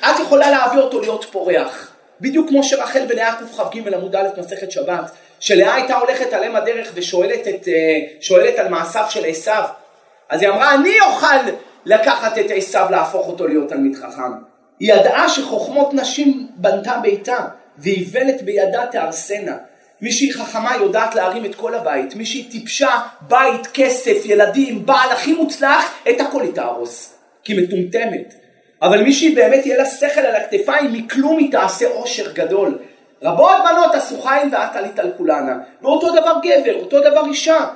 [0.00, 1.92] את יכולה להביא אותו להיות פורח.
[2.20, 5.10] בדיוק כמו שרחל בלאה קכ"ג עמוד א' מסכת שבת,
[5.40, 9.64] שלאה הייתה הולכת על אם הדרך ושואלת את, אה, על מעשיו של עשיו,
[10.28, 11.36] אז היא אמרה אני אוכל
[11.84, 14.51] לקחת את עשיו להפוך אותו להיות תלמיד חכם.
[14.80, 17.46] היא ידעה שחוכמות נשים בנתה ביתה,
[17.78, 19.56] ואיוולת בידה תארסנה.
[20.00, 22.90] מי שהיא חכמה יודעת להרים את כל הבית, מי שהיא טיפשה,
[23.20, 28.34] בית, כסף, ילדים, בעל הכי מוצלח, את הכל היא תהרוס, כי מטומטמת.
[28.82, 32.78] אבל מי שהיא באמת יהיה לה שכל על הכתפיים, מכלום היא תעשה עושר גדול.
[33.22, 35.56] רבות בנות עשו חיים ואת עלית על כולנה.
[35.82, 37.66] ואותו דבר גבר, אותו דבר אישה.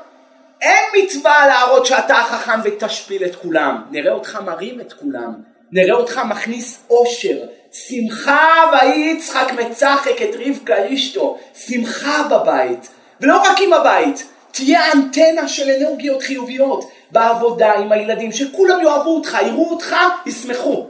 [0.63, 3.83] אין מצווה להראות שאתה החכם ותשפיל את כולם.
[3.91, 5.33] נראה אותך מרים את כולם.
[5.73, 7.37] נראה אותך מכניס עושר.
[7.73, 12.89] שמחה ויהי יצחק מצחק את רבקה אשתו, שמחה בבית,
[13.21, 16.91] ולא רק עם הבית, תהיה אנטנה של אנרגיות חיוביות.
[17.11, 20.87] בעבודה עם הילדים, שכולם יאהבו אותך, יראו אותך, ישמחו.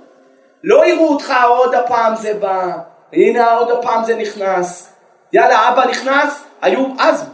[0.65, 2.73] לא יראו אותך עוד הפעם זה בא,
[3.13, 4.93] הנה עוד הפעם זה נכנס,
[5.33, 7.25] יאללה אבא נכנס, היו אז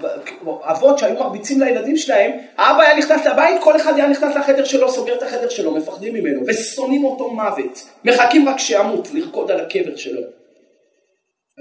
[0.47, 4.89] אבות שהיו מרביצים לילדים שלהם, האבא היה נכנס לבית, כל אחד היה נכנס לחדר שלו,
[4.89, 9.97] סוגר את החדר שלו, מפחדים ממנו, ושונאים אותו מוות, מחכים רק שימות, לרקוד על הקבר
[9.97, 10.21] שלו.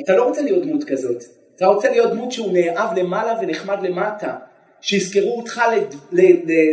[0.04, 1.24] אתה לא רוצה להיות דמות כזאת,
[1.56, 4.36] אתה רוצה להיות דמות שהוא נאהב למעלה ונחמד למטה,
[4.82, 5.62] שיזכרו אותך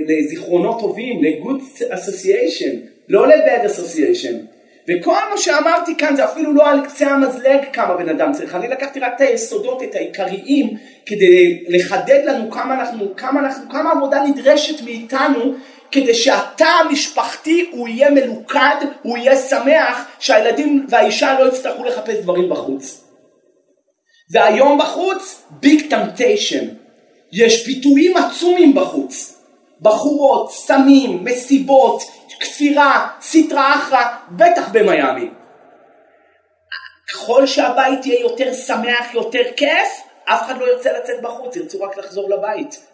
[0.08, 2.74] לזיכרונות טובים, ל-good association,
[3.08, 4.57] לא ל-bad association.
[4.88, 8.68] וכל מה שאמרתי כאן זה אפילו לא על קצה המזלג כמה בן אדם צריך, אני
[8.68, 14.22] לקחתי רק את היסודות, את העיקריים, כדי לחדד לנו כמה אנחנו, כמה אנחנו, כמה עבודה
[14.22, 15.54] נדרשת מאיתנו
[15.90, 22.50] כדי שהתא המשפחתי הוא יהיה מלוכד, הוא יהיה שמח, שהילדים והאישה לא יצטרכו לחפש דברים
[22.50, 23.04] בחוץ.
[24.32, 26.66] והיום בחוץ, ביג טמפטיישן.
[27.32, 29.34] יש פיתויים עצומים בחוץ.
[29.80, 32.02] בחורות, סמים, מסיבות,
[32.40, 35.30] כפירה, סטרא אחרא, בטח במיאמי.
[37.12, 39.88] ככל שהבית יהיה יותר שמח, יותר כיף,
[40.24, 42.86] אף אחד לא ירצה לצאת בחוץ, ירצו רק לחזור לבית.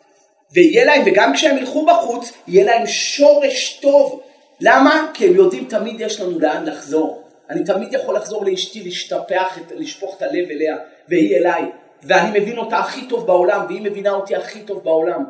[0.53, 4.23] ויהיה להם, וגם כשהם ילכו בחוץ, יהיה להם שורש טוב.
[4.61, 5.07] למה?
[5.15, 7.23] כי הם יודעים תמיד יש לנו לאן לחזור.
[7.51, 10.77] אני תמיד יכול לחזור לאשתי, להשתפח, לשפוך את הלב אליה,
[11.09, 11.63] והיא אליי.
[12.03, 15.25] ואני מבין אותה הכי טוב בעולם, והיא מבינה אותי הכי טוב בעולם.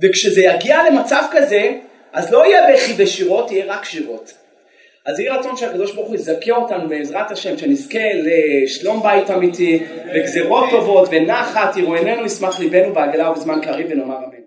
[0.00, 1.72] וכשזה יגיע למצב כזה,
[2.12, 4.32] אז לא יהיה בכי ושירות, יהיה רק שירות.
[5.06, 9.82] אז יהי רצון שהקדוש ברוך הוא יזכה אותנו בעזרת השם, שנזכה לשלום בית אמיתי,
[10.14, 14.41] וגזירות טובות, ונחת, יראו עינינו ישמח ליבנו בעגלה ובזמן קריב ונאמר אמן.